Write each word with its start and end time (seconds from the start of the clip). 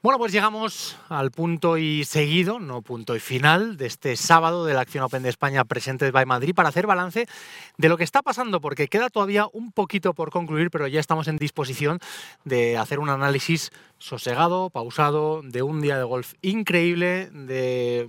Bueno, 0.00 0.18
pues 0.18 0.30
llegamos 0.30 0.96
al 1.08 1.32
punto 1.32 1.76
y 1.76 2.04
seguido, 2.04 2.60
no 2.60 2.82
punto 2.82 3.16
y 3.16 3.20
final, 3.20 3.76
de 3.76 3.86
este 3.86 4.14
sábado 4.16 4.64
de 4.64 4.72
la 4.72 4.82
Acción 4.82 5.02
Open 5.02 5.24
de 5.24 5.28
España 5.28 5.64
presente 5.64 6.08
by 6.12 6.24
Madrid 6.24 6.54
para 6.54 6.68
hacer 6.68 6.86
balance 6.86 7.26
de 7.78 7.88
lo 7.88 7.96
que 7.96 8.04
está 8.04 8.22
pasando, 8.22 8.60
porque 8.60 8.86
queda 8.86 9.10
todavía 9.10 9.48
un 9.52 9.72
poquito 9.72 10.14
por 10.14 10.30
concluir, 10.30 10.70
pero 10.70 10.86
ya 10.86 11.00
estamos 11.00 11.26
en 11.26 11.36
disposición 11.36 11.98
de 12.44 12.78
hacer 12.78 13.00
un 13.00 13.10
análisis 13.10 13.72
sosegado, 13.98 14.70
pausado, 14.70 15.42
de 15.42 15.62
un 15.62 15.80
día 15.80 15.98
de 15.98 16.04
golf 16.04 16.34
increíble, 16.42 17.28
de 17.32 18.08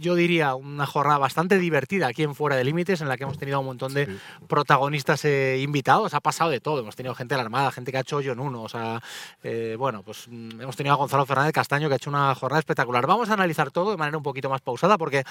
yo 0.00 0.14
diría, 0.14 0.54
una 0.54 0.86
jornada 0.86 1.18
bastante 1.18 1.58
divertida 1.58 2.08
aquí 2.08 2.22
en 2.22 2.34
Fuera 2.34 2.56
de 2.56 2.64
Límites, 2.64 3.02
en 3.02 3.08
la 3.08 3.18
que 3.18 3.24
hemos 3.24 3.36
tenido 3.36 3.60
un 3.60 3.66
montón 3.66 3.92
de 3.92 4.08
protagonistas 4.48 5.24
eh, 5.26 5.58
invitados. 5.60 6.14
Ha 6.14 6.20
pasado 6.20 6.50
de 6.50 6.58
todo. 6.60 6.80
Hemos 6.80 6.96
tenido 6.96 7.14
gente 7.14 7.34
de 7.34 7.36
la 7.36 7.42
Armada, 7.42 7.70
gente 7.70 7.92
que 7.92 7.98
ha 7.98 8.00
hecho 8.00 8.16
hoyo 8.16 8.32
en 8.32 8.40
uno. 8.40 8.62
O 8.62 8.68
sea, 8.68 9.02
eh, 9.42 9.76
bueno, 9.78 10.02
pues 10.02 10.26
mm, 10.28 10.62
hemos 10.62 10.74
tenido 10.74 10.94
a 10.94 10.96
Gonzalo 10.96 11.26
Fernández 11.26 11.52
Castaño, 11.52 11.88
que 11.88 11.94
ha 11.94 11.96
hecho 11.96 12.08
una 12.08 12.34
jornada 12.34 12.60
espectacular. 12.60 13.06
Vamos 13.06 13.28
a 13.28 13.34
analizar 13.34 13.70
todo 13.70 13.90
de 13.90 13.98
manera 13.98 14.16
un 14.16 14.22
poquito 14.22 14.48
más 14.48 14.62
pausada, 14.62 14.96
porque 14.96 15.22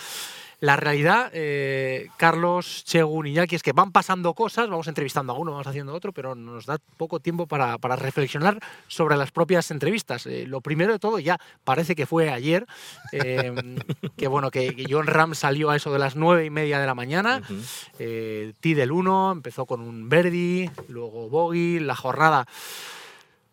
la 0.60 0.76
realidad, 0.76 1.32
eh, 1.34 2.10
Carlos, 2.18 2.84
Chegun 2.86 3.26
y 3.26 3.34
Jackie, 3.34 3.55
es 3.55 3.63
que 3.63 3.72
van 3.72 3.91
pasando 3.91 4.36
cosas, 4.36 4.70
vamos 4.70 4.88
entrevistando 4.88 5.34
a 5.34 5.38
uno, 5.38 5.52
vamos 5.52 5.68
haciendo 5.68 5.96
otro, 5.96 6.12
pero 6.13 6.36
nos 6.36 6.68
da 6.68 6.77
poco 6.98 7.20
tiempo 7.20 7.48
para, 7.48 7.77
reflexionar 7.96 8.60
sobre 8.88 9.18
las 9.18 9.32
propias 9.32 9.72
entrevistas. 9.72 10.27
lo 10.27 10.62
primero 10.62 10.94
de 10.94 10.99
todo, 10.99 11.18
ya 11.18 11.40
parece 11.63 11.96
que 11.96 12.05
fue 12.05 12.30
ayer, 12.30 12.68
que 13.12 14.27
bueno, 14.27 14.52
que 14.52 14.59
que, 14.68 14.86
John 14.90 15.08
Ram 15.08 15.36
salió 15.36 15.70
a 15.70 15.76
eso 15.76 15.91
de 15.91 15.99
las 15.99 16.16
nueve 16.16 16.45
y 16.45 16.49
media 16.49 16.80
de 16.80 16.86
la 16.86 16.95
mañana. 16.95 17.41
Uh 17.49 17.54
del 17.99 18.91
1 18.91 19.32
empezó 19.32 19.66
con 19.66 19.82
un 19.82 20.09
Verdi, 20.09 20.70
luego 20.88 21.30
Bogey. 21.30 21.80
La 21.80 21.95
jornada 21.95 22.46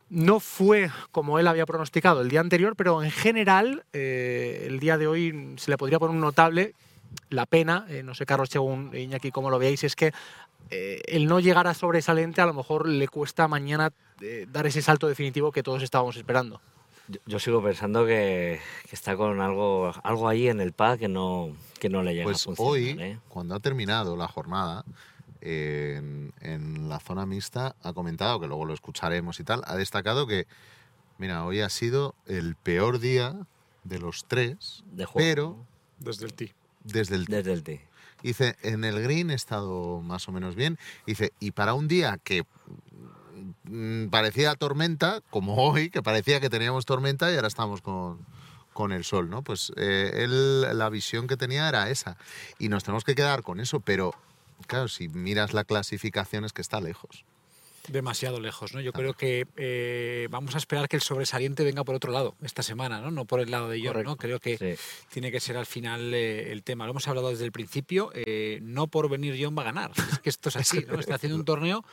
no 0.08 0.40
fue 0.40 0.90
como 1.10 1.38
él 1.38 1.48
había 1.48 1.66
pronosticado 1.66 2.20
el 2.20 2.28
día 2.28 2.40
anterior, 2.40 2.76
pero 2.76 3.02
en 3.02 3.10
general 3.10 3.84
eh, 3.92 4.66
el 4.68 4.78
día 4.78 4.98
de 4.98 5.06
hoy 5.06 5.54
se 5.56 5.70
le 5.70 5.76
podría 5.76 5.98
poner 5.98 6.14
un 6.14 6.20
notable. 6.20 6.74
La 7.30 7.46
pena, 7.46 7.86
eh, 7.88 8.02
no 8.02 8.14
sé 8.14 8.26
Carlos 8.26 8.50
Según 8.50 8.94
Iñaki 8.94 9.30
cómo 9.30 9.50
lo 9.50 9.58
veáis, 9.58 9.84
es 9.84 9.96
que 9.96 10.12
el 10.68 11.26
no 11.26 11.38
llegar 11.38 11.68
a 11.68 11.74
sobresaliente 11.74 12.40
a 12.40 12.46
lo 12.46 12.52
mejor 12.52 12.88
le 12.88 13.06
cuesta 13.06 13.46
mañana 13.46 13.92
dar 14.48 14.66
ese 14.66 14.82
salto 14.82 15.06
definitivo 15.06 15.52
que 15.52 15.62
todos 15.62 15.82
estábamos 15.82 16.16
esperando. 16.16 16.60
Yo, 17.26 17.38
sigo 17.38 17.62
pensando 17.62 18.04
que, 18.04 18.60
está 18.90 19.16
con 19.16 19.40
algo, 19.40 19.92
algo 20.02 20.28
ahí 20.28 20.48
en 20.48 20.60
el 20.60 20.72
pad 20.72 20.98
que 20.98 21.08
no, 21.08 21.56
que 21.78 21.88
no 21.88 22.02
le 22.02 22.14
llega 22.14 22.24
pues 22.24 22.42
a 22.42 22.54
funcionar. 22.54 22.72
Hoy, 22.72 22.88
¿eh? 23.00 23.18
cuando 23.28 23.54
ha 23.54 23.60
terminado 23.60 24.16
la 24.16 24.28
jornada, 24.28 24.84
en, 25.40 26.88
la 26.88 26.98
zona 27.00 27.26
mixta 27.26 27.76
ha 27.82 27.92
comentado, 27.92 28.40
que 28.40 28.46
luego 28.46 28.64
lo 28.64 28.74
escucharemos 28.74 29.38
y 29.40 29.44
tal, 29.44 29.62
ha 29.66 29.76
destacado 29.76 30.26
que, 30.26 30.46
mira, 31.18 31.44
hoy 31.44 31.60
ha 31.60 31.68
sido 31.68 32.14
el 32.26 32.56
peor 32.56 32.98
día 32.98 33.36
de 33.84 33.98
los 33.98 34.24
tres, 34.26 34.84
pero... 35.14 35.56
Desde 35.98 36.26
el 36.26 36.34
tee. 36.34 36.54
Desde 36.84 37.14
el 37.14 37.24
Desde 37.26 37.52
el 37.52 37.62
tee. 37.62 37.80
Dice, 38.22 38.56
en 38.62 38.84
el 38.84 39.00
green 39.02 39.30
he 39.30 39.34
estado 39.34 40.00
más 40.00 40.28
o 40.28 40.32
menos 40.32 40.56
bien. 40.56 40.78
Dice, 41.06 41.32
y 41.38 41.52
para 41.52 41.74
un 41.74 41.86
día 41.86 42.18
que 42.22 42.44
parecía 44.10 44.54
tormenta, 44.54 45.22
como 45.30 45.56
hoy, 45.56 45.90
que 45.90 46.02
parecía 46.02 46.40
que 46.40 46.50
teníamos 46.50 46.86
tormenta 46.86 47.30
y 47.30 47.36
ahora 47.36 47.48
estamos 47.48 47.82
con, 47.82 48.18
con 48.76 48.92
el 48.92 49.04
sol, 49.04 49.28
¿no? 49.30 49.42
Pues 49.42 49.72
eh, 49.76 50.12
él, 50.16 50.78
la 50.78 50.88
visión 50.90 51.26
que 51.26 51.36
tenía 51.36 51.68
era 51.68 51.90
esa. 51.90 52.16
Y 52.58 52.68
nos 52.68 52.84
tenemos 52.84 53.02
que 53.02 53.16
quedar 53.16 53.42
con 53.42 53.58
eso, 53.58 53.80
pero 53.80 54.14
claro, 54.68 54.86
si 54.86 55.08
miras 55.08 55.54
la 55.54 55.64
clasificación 55.64 56.44
es 56.44 56.52
que 56.52 56.62
está 56.62 56.80
lejos. 56.80 57.24
Demasiado 57.88 58.40
lejos, 58.40 58.74
¿no? 58.74 58.80
Yo 58.80 58.92
creo 58.92 59.14
que 59.14 59.46
eh, 59.56 60.26
vamos 60.28 60.56
a 60.56 60.58
esperar 60.58 60.88
que 60.88 60.96
el 60.96 61.02
sobresaliente 61.02 61.62
venga 61.62 61.84
por 61.84 61.94
otro 61.94 62.10
lado 62.10 62.34
esta 62.42 62.64
semana, 62.64 63.00
¿no? 63.00 63.12
No 63.12 63.24
por 63.26 63.40
el 63.40 63.50
lado 63.50 63.68
de 63.68 63.80
John, 63.80 64.02
¿no? 64.02 64.16
Creo 64.16 64.40
que 64.40 64.76
tiene 65.08 65.30
que 65.30 65.38
ser 65.38 65.56
al 65.56 65.66
final 65.66 66.12
eh, 66.12 66.50
el 66.50 66.64
tema. 66.64 66.84
Lo 66.84 66.90
hemos 66.90 67.06
hablado 67.06 67.30
desde 67.30 67.44
el 67.44 67.52
principio. 67.52 68.10
no 68.60 68.88
por 68.88 69.08
venir 69.08 69.38
John 69.40 69.56
va 69.56 69.62
a 69.62 69.66
ganar. 69.66 69.92
Es 70.12 70.18
que 70.18 70.30
esto 70.30 70.48
es 70.48 70.56
así, 70.56 70.84
¿no? 70.88 70.98
Está 70.98 71.14
haciendo 71.14 71.38
un 71.38 71.44
torneo 71.44 71.84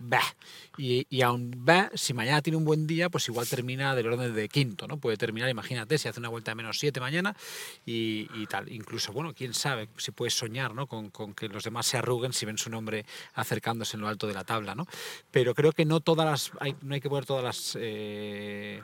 bah. 0.00 0.34
Y, 0.76 1.22
aún 1.22 1.64
va, 1.68 1.90
si 1.94 2.14
mañana 2.14 2.40
tiene 2.40 2.56
un 2.56 2.64
buen 2.64 2.86
día, 2.86 3.10
pues 3.10 3.28
igual 3.28 3.46
termina 3.46 3.94
del 3.94 4.06
orden 4.06 4.34
de 4.34 4.48
quinto, 4.48 4.86
¿no? 4.86 4.96
Puede 4.96 5.16
terminar, 5.18 5.50
imagínate, 5.50 5.98
si 5.98 6.08
hace 6.08 6.20
una 6.20 6.30
vuelta 6.30 6.52
de 6.52 6.54
menos 6.54 6.78
siete 6.78 7.00
mañana 7.00 7.36
y, 7.84 8.46
tal. 8.46 8.70
Incluso, 8.72 9.12
bueno, 9.12 9.34
quién 9.34 9.52
sabe 9.52 9.88
si 9.96 10.10
puede 10.10 10.30
soñar, 10.30 10.74
¿no? 10.74 10.86
Con, 10.86 11.10
con, 11.10 11.34
que 11.34 11.48
los 11.48 11.64
demás 11.64 11.86
se 11.86 11.98
arruguen 11.98 12.32
si 12.32 12.46
ven 12.46 12.56
su 12.56 12.70
nombre 12.70 13.04
acercándose 13.34 13.96
en 13.96 14.00
lo 14.00 14.08
alto 14.08 14.26
de 14.26 14.34
la 14.34 14.44
tabla, 14.44 14.74
¿no? 14.74 14.86
Pero 15.30 15.54
creo 15.54 15.72
que 15.72 15.84
no 15.84 16.00
todas 16.00 16.26
las, 16.26 16.50
hay, 16.60 16.74
no 16.82 16.94
hay 16.94 17.00
que 17.00 17.08
poner 17.08 17.26
todas 17.26 17.44
las... 17.44 17.76
Eh, 17.78 18.82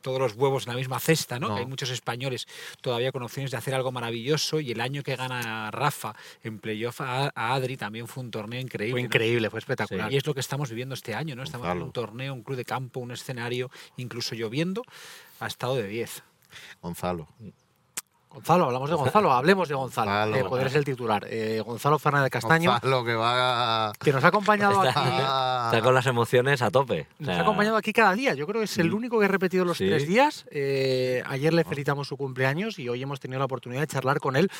todos 0.00 0.18
los 0.18 0.34
huevos 0.34 0.66
en 0.66 0.72
la 0.72 0.78
misma 0.78 1.00
cesta, 1.00 1.38
¿no? 1.38 1.56
Hay 1.56 1.66
muchos 1.66 1.90
españoles 1.90 2.46
todavía 2.80 3.12
con 3.12 3.22
opciones 3.22 3.50
de 3.50 3.56
hacer 3.56 3.74
algo 3.74 3.92
maravilloso 3.92 4.60
y 4.60 4.70
el 4.70 4.80
año 4.80 5.02
que 5.02 5.16
gana 5.16 5.70
Rafa 5.70 6.14
en 6.42 6.58
playoff 6.58 7.00
a, 7.00 7.32
Adri 7.34 7.76
también 7.76 8.06
fue 8.06 8.22
un 8.22 8.30
torneo 8.30 8.60
increíble. 8.60 8.92
Fue 8.92 9.00
increíble, 9.00 9.50
fue 9.50 9.58
espectacular. 9.58 10.12
Y 10.12 10.16
es 10.16 10.26
lo 10.26 10.34
que 10.34 10.40
estamos 10.40 10.70
viviendo 10.70 10.94
este 10.94 11.14
año, 11.14 11.34
¿no? 11.34 11.42
Estamos 11.42 11.68
en 11.68 11.82
un 11.82 11.92
torneo, 11.92 12.34
un 12.34 12.42
club 12.42 12.56
de 12.56 12.64
campo, 12.64 13.00
un 13.00 13.10
escenario, 13.10 13.70
incluso 13.96 14.34
lloviendo, 14.34 14.82
ha 15.40 15.46
estado 15.46 15.76
de 15.76 15.86
10. 15.88 16.22
Gonzalo. 16.80 17.28
Gonzalo, 18.36 18.66
hablamos 18.66 18.90
de 18.90 18.96
Gonzalo, 18.96 19.32
hablemos 19.32 19.66
de 19.66 19.74
Gonzalo. 19.74 20.36
Eh, 20.36 20.44
poder 20.44 20.68
ser 20.68 20.80
el 20.80 20.84
titular. 20.84 21.26
Eh, 21.26 21.62
Gonzalo 21.64 21.98
Fernández 21.98 22.30
Castaño. 22.30 22.70
Gonzalo, 22.72 23.02
que 23.02 23.14
va 23.14 23.94
Que 23.98 24.12
nos 24.12 24.22
ha 24.22 24.28
acompañado 24.28 24.82
aquí. 24.82 24.90
Está 24.90 25.80
con 25.82 25.94
las 25.94 26.04
emociones 26.04 26.60
a 26.60 26.70
tope. 26.70 27.06
Nos 27.18 27.30
ha 27.30 27.40
acompañado 27.40 27.78
aquí 27.78 27.94
cada 27.94 28.12
día. 28.12 28.34
Yo 28.34 28.46
creo 28.46 28.60
que 28.60 28.66
es 28.66 28.76
el 28.76 28.90
mm. 28.90 28.94
único 28.94 29.18
que 29.18 29.24
ha 29.24 29.28
repetido 29.28 29.64
los 29.64 29.78
tres 29.78 30.06
días. 30.06 30.44
Eh, 30.50 31.22
ayer 31.26 31.54
le 31.54 31.64
felicitamos 31.64 32.08
su 32.08 32.18
cumpleaños 32.18 32.78
y 32.78 32.90
hoy 32.90 33.02
hemos 33.02 33.20
tenido 33.20 33.38
la 33.38 33.46
oportunidad 33.46 33.80
de 33.80 33.86
charlar 33.86 34.20
con 34.20 34.36
él 34.36 34.50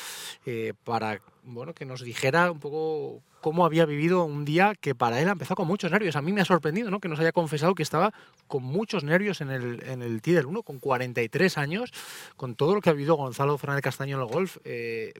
para 0.83 1.21
bueno, 1.53 1.73
que 1.73 1.85
nos 1.85 2.01
dijera 2.01 2.51
un 2.51 2.59
poco 2.59 3.21
cómo 3.41 3.65
había 3.65 3.85
vivido 3.85 4.25
un 4.25 4.43
día 4.43 4.75
que 4.75 4.93
para 4.93 5.21
él 5.21 5.29
ha 5.29 5.31
empezado 5.31 5.55
con 5.55 5.67
muchos 5.67 5.91
nervios. 5.91 6.15
A 6.15 6.21
mí 6.21 6.33
me 6.33 6.41
ha 6.41 6.45
sorprendido 6.45 6.91
¿no? 6.91 6.99
que 6.99 7.07
nos 7.07 7.19
haya 7.19 7.31
confesado 7.31 7.75
que 7.75 7.83
estaba 7.83 8.13
con 8.47 8.63
muchos 8.63 9.03
nervios 9.03 9.41
en 9.41 9.51
el, 9.51 9.83
en 9.87 10.01
el 10.01 10.19
del 10.19 10.45
1, 10.45 10.63
con 10.63 10.79
43 10.79 11.57
años, 11.57 11.93
con 12.35 12.55
todo 12.55 12.75
lo 12.75 12.81
que 12.81 12.89
ha 12.89 12.93
vivido 12.93 13.15
Gonzalo 13.15 13.57
Fernández 13.57 13.83
Castaño 13.83 14.17
en 14.17 14.23
el 14.23 14.27
golf. 14.27 14.57
Eh, 14.65 15.13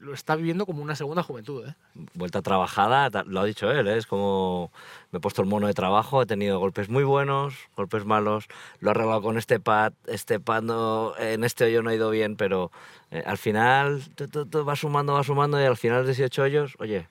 lo 0.00 0.14
está 0.14 0.36
viviendo 0.36 0.66
como 0.66 0.82
una 0.82 0.96
segunda 0.96 1.22
juventud. 1.22 1.66
¿eh? 1.66 1.74
Vuelta 2.14 2.42
trabajada, 2.42 3.10
lo 3.24 3.40
ha 3.40 3.44
dicho 3.44 3.70
él, 3.70 3.88
¿eh? 3.88 3.96
es 3.96 4.06
como 4.06 4.70
me 5.10 5.18
he 5.18 5.20
puesto 5.20 5.42
el 5.42 5.48
mono 5.48 5.66
de 5.66 5.74
trabajo, 5.74 6.22
he 6.22 6.26
tenido 6.26 6.58
golpes 6.58 6.88
muy 6.88 7.04
buenos, 7.04 7.54
golpes 7.76 8.04
malos, 8.04 8.46
lo 8.80 8.88
he 8.88 8.90
arreglado 8.92 9.22
con 9.22 9.38
este 9.38 9.60
pad, 9.60 9.92
este 10.06 10.40
pad 10.40 10.62
no, 10.62 11.16
en 11.18 11.44
este 11.44 11.64
hoyo 11.64 11.82
no 11.82 11.90
ha 11.90 11.94
ido 11.94 12.10
bien, 12.10 12.36
pero 12.36 12.70
al 13.26 13.38
final 13.38 14.02
todo 14.14 14.64
va 14.64 14.76
sumando, 14.76 15.12
va 15.12 15.22
sumando 15.22 15.60
y 15.60 15.64
al 15.64 15.76
final 15.76 16.02
de 16.02 16.08
18 16.08 16.42
hoyos, 16.42 16.74
oye, 16.78 17.06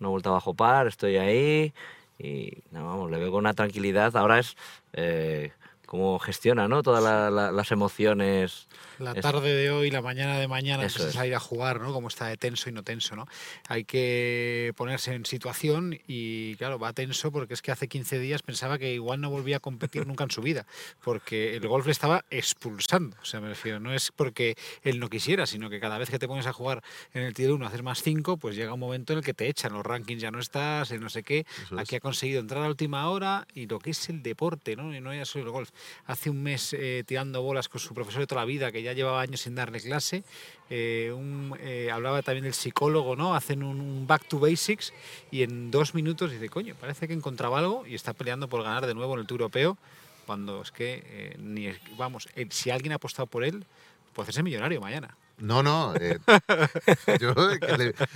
una 0.00 0.10
vuelta 0.10 0.30
bajo 0.30 0.54
par, 0.54 0.86
estoy 0.86 1.16
ahí 1.16 1.72
y 2.18 2.62
no, 2.70 2.86
vamos, 2.86 3.10
le 3.10 3.18
veo 3.18 3.30
con 3.30 3.40
una 3.40 3.54
tranquilidad. 3.54 4.16
Ahora 4.16 4.38
es 4.38 4.56
eh, 4.92 5.52
cómo 5.86 6.18
gestiona 6.18 6.68
¿no? 6.68 6.82
todas 6.82 7.32
las 7.32 7.72
emociones 7.72 8.68
la 8.98 9.14
tarde 9.14 9.54
de 9.54 9.70
hoy, 9.70 9.90
la 9.90 10.00
mañana 10.00 10.38
de 10.38 10.48
mañana, 10.48 10.84
antes 10.84 11.04
de 11.04 11.12
salir 11.12 11.34
a 11.34 11.40
jugar, 11.40 11.80
¿no? 11.80 11.92
Como 11.92 12.08
está 12.08 12.28
de 12.28 12.36
tenso 12.36 12.70
y 12.70 12.72
no 12.72 12.82
tenso, 12.82 13.14
¿no? 13.14 13.26
Hay 13.68 13.84
que 13.84 14.72
ponerse 14.76 15.14
en 15.14 15.26
situación 15.26 15.98
y, 16.06 16.56
claro, 16.56 16.78
va 16.78 16.92
tenso 16.92 17.30
porque 17.30 17.54
es 17.54 17.62
que 17.62 17.72
hace 17.72 17.88
15 17.88 18.18
días 18.18 18.42
pensaba 18.42 18.78
que 18.78 18.94
igual 18.94 19.20
no 19.20 19.28
volvía 19.28 19.58
a 19.58 19.60
competir 19.60 20.06
nunca 20.06 20.24
en 20.24 20.30
su 20.30 20.40
vida, 20.40 20.66
porque 21.04 21.56
el 21.56 21.68
golf 21.68 21.86
le 21.86 21.92
estaba 21.92 22.24
expulsando. 22.30 23.16
O 23.20 23.24
sea, 23.24 23.40
me 23.40 23.48
refiero, 23.48 23.80
no 23.80 23.92
es 23.92 24.12
porque 24.12 24.56
él 24.82 24.98
no 24.98 25.10
quisiera, 25.10 25.46
sino 25.46 25.68
que 25.68 25.78
cada 25.78 25.98
vez 25.98 26.08
que 26.08 26.18
te 26.18 26.26
pones 26.26 26.46
a 26.46 26.52
jugar 26.52 26.82
en 27.12 27.22
el 27.22 27.34
tier 27.34 27.52
1 27.52 27.66
hacer 27.66 27.82
más 27.82 28.02
5, 28.02 28.38
pues 28.38 28.56
llega 28.56 28.72
un 28.72 28.80
momento 28.80 29.12
en 29.12 29.18
el 29.18 29.24
que 29.24 29.34
te 29.34 29.48
echan 29.48 29.74
los 29.74 29.84
rankings, 29.84 30.22
ya 30.22 30.30
no 30.30 30.40
estás, 30.40 30.90
en 30.90 31.02
no 31.02 31.10
sé 31.10 31.22
qué. 31.22 31.44
Aquí 31.76 31.96
ha 31.96 32.00
conseguido 32.00 32.40
entrar 32.40 32.64
a 32.64 32.68
última 32.68 33.10
hora 33.10 33.46
y 33.52 33.66
lo 33.66 33.78
que 33.78 33.90
es 33.90 34.08
el 34.08 34.22
deporte, 34.22 34.74
¿no? 34.74 34.94
Y 34.94 35.00
no 35.00 35.14
ya 35.14 35.26
solo 35.26 35.44
el 35.44 35.50
golf. 35.50 35.70
Hace 36.06 36.30
un 36.30 36.42
mes 36.42 36.72
eh, 36.72 37.04
tirando 37.06 37.42
bolas 37.42 37.68
con 37.68 37.80
su 37.80 37.94
profesor 37.94 38.20
de 38.20 38.26
toda 38.26 38.42
la 38.42 38.46
vida, 38.46 38.72
que 38.72 38.82
ya 38.82 38.92
llevaba 38.92 39.20
años 39.20 39.40
sin 39.40 39.54
darle 39.54 39.80
clase. 39.80 40.24
Eh, 40.70 41.14
eh, 41.60 41.90
hablaba 41.92 42.22
también 42.22 42.44
del 42.44 42.54
psicólogo, 42.54 43.16
¿no? 43.16 43.34
Hacen 43.34 43.62
un, 43.62 44.06
back 44.06 44.26
to 44.28 44.38
basics 44.38 44.92
y 45.30 45.42
en 45.42 45.70
dos 45.70 45.94
minutos 45.94 46.30
dice, 46.30 46.48
coño, 46.48 46.74
parece 46.80 47.08
que 47.08 47.14
encontraba 47.14 47.58
algo 47.58 47.86
y 47.86 47.94
está 47.94 48.12
peleando 48.12 48.48
por 48.48 48.62
ganar 48.62 48.86
de 48.86 48.94
nuevo 48.94 49.14
en 49.14 49.20
el 49.20 49.26
Tour 49.26 49.42
Europeo, 49.42 49.78
cuando 50.26 50.62
es 50.62 50.72
que, 50.72 51.36
ni, 51.38 51.72
vamos, 51.96 52.28
si 52.50 52.70
alguien 52.70 52.92
ha 52.92 52.96
apostado 52.96 53.26
por 53.26 53.44
él, 53.44 53.64
puede 54.12 54.24
hacerse 54.24 54.42
millonario 54.42 54.80
mañana. 54.80 55.16
No, 55.38 55.62
no. 55.62 55.94
yo, 57.20 57.34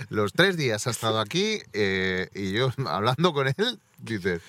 los 0.09 0.33
tres 0.33 0.57
días 0.57 0.87
ha 0.87 0.89
estado 0.89 1.19
aquí 1.19 1.59
y 1.73 2.51
yo 2.51 2.71
hablando 2.85 3.33
con 3.33 3.47
él, 3.47 3.79
dices, 3.99 4.41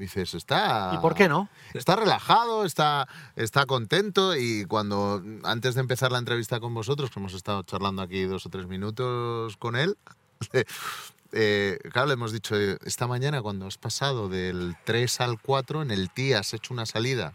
dices, 0.00 0.34
está... 0.34 0.90
¿Y 0.94 0.98
por 0.98 1.14
qué 1.14 1.28
no? 1.28 1.48
Está 1.74 1.94
relajado, 1.94 2.64
está, 2.64 3.06
está 3.36 3.66
contento 3.66 4.36
y 4.36 4.64
cuando, 4.64 5.22
antes 5.44 5.74
de 5.74 5.82
empezar 5.82 6.10
la 6.10 6.18
entrevista 6.18 6.58
con 6.58 6.74
vosotros, 6.74 7.10
que 7.10 7.20
hemos 7.20 7.34
estado 7.34 7.62
charlando 7.62 8.02
aquí 8.02 8.24
dos 8.24 8.46
o 8.46 8.48
tres 8.48 8.66
minutos 8.66 9.56
con 9.56 9.76
él, 9.76 9.96
eh, 11.32 11.78
claro, 11.92 12.08
le 12.08 12.14
hemos 12.14 12.32
dicho, 12.32 12.56
esta 12.56 13.06
mañana 13.06 13.42
cuando 13.42 13.66
has 13.66 13.78
pasado 13.78 14.28
del 14.28 14.76
3 14.84 15.20
al 15.20 15.40
4, 15.40 15.82
en 15.82 15.90
el 15.90 16.10
TI 16.10 16.32
has 16.32 16.54
hecho 16.54 16.74
una 16.74 16.86
salida 16.86 17.34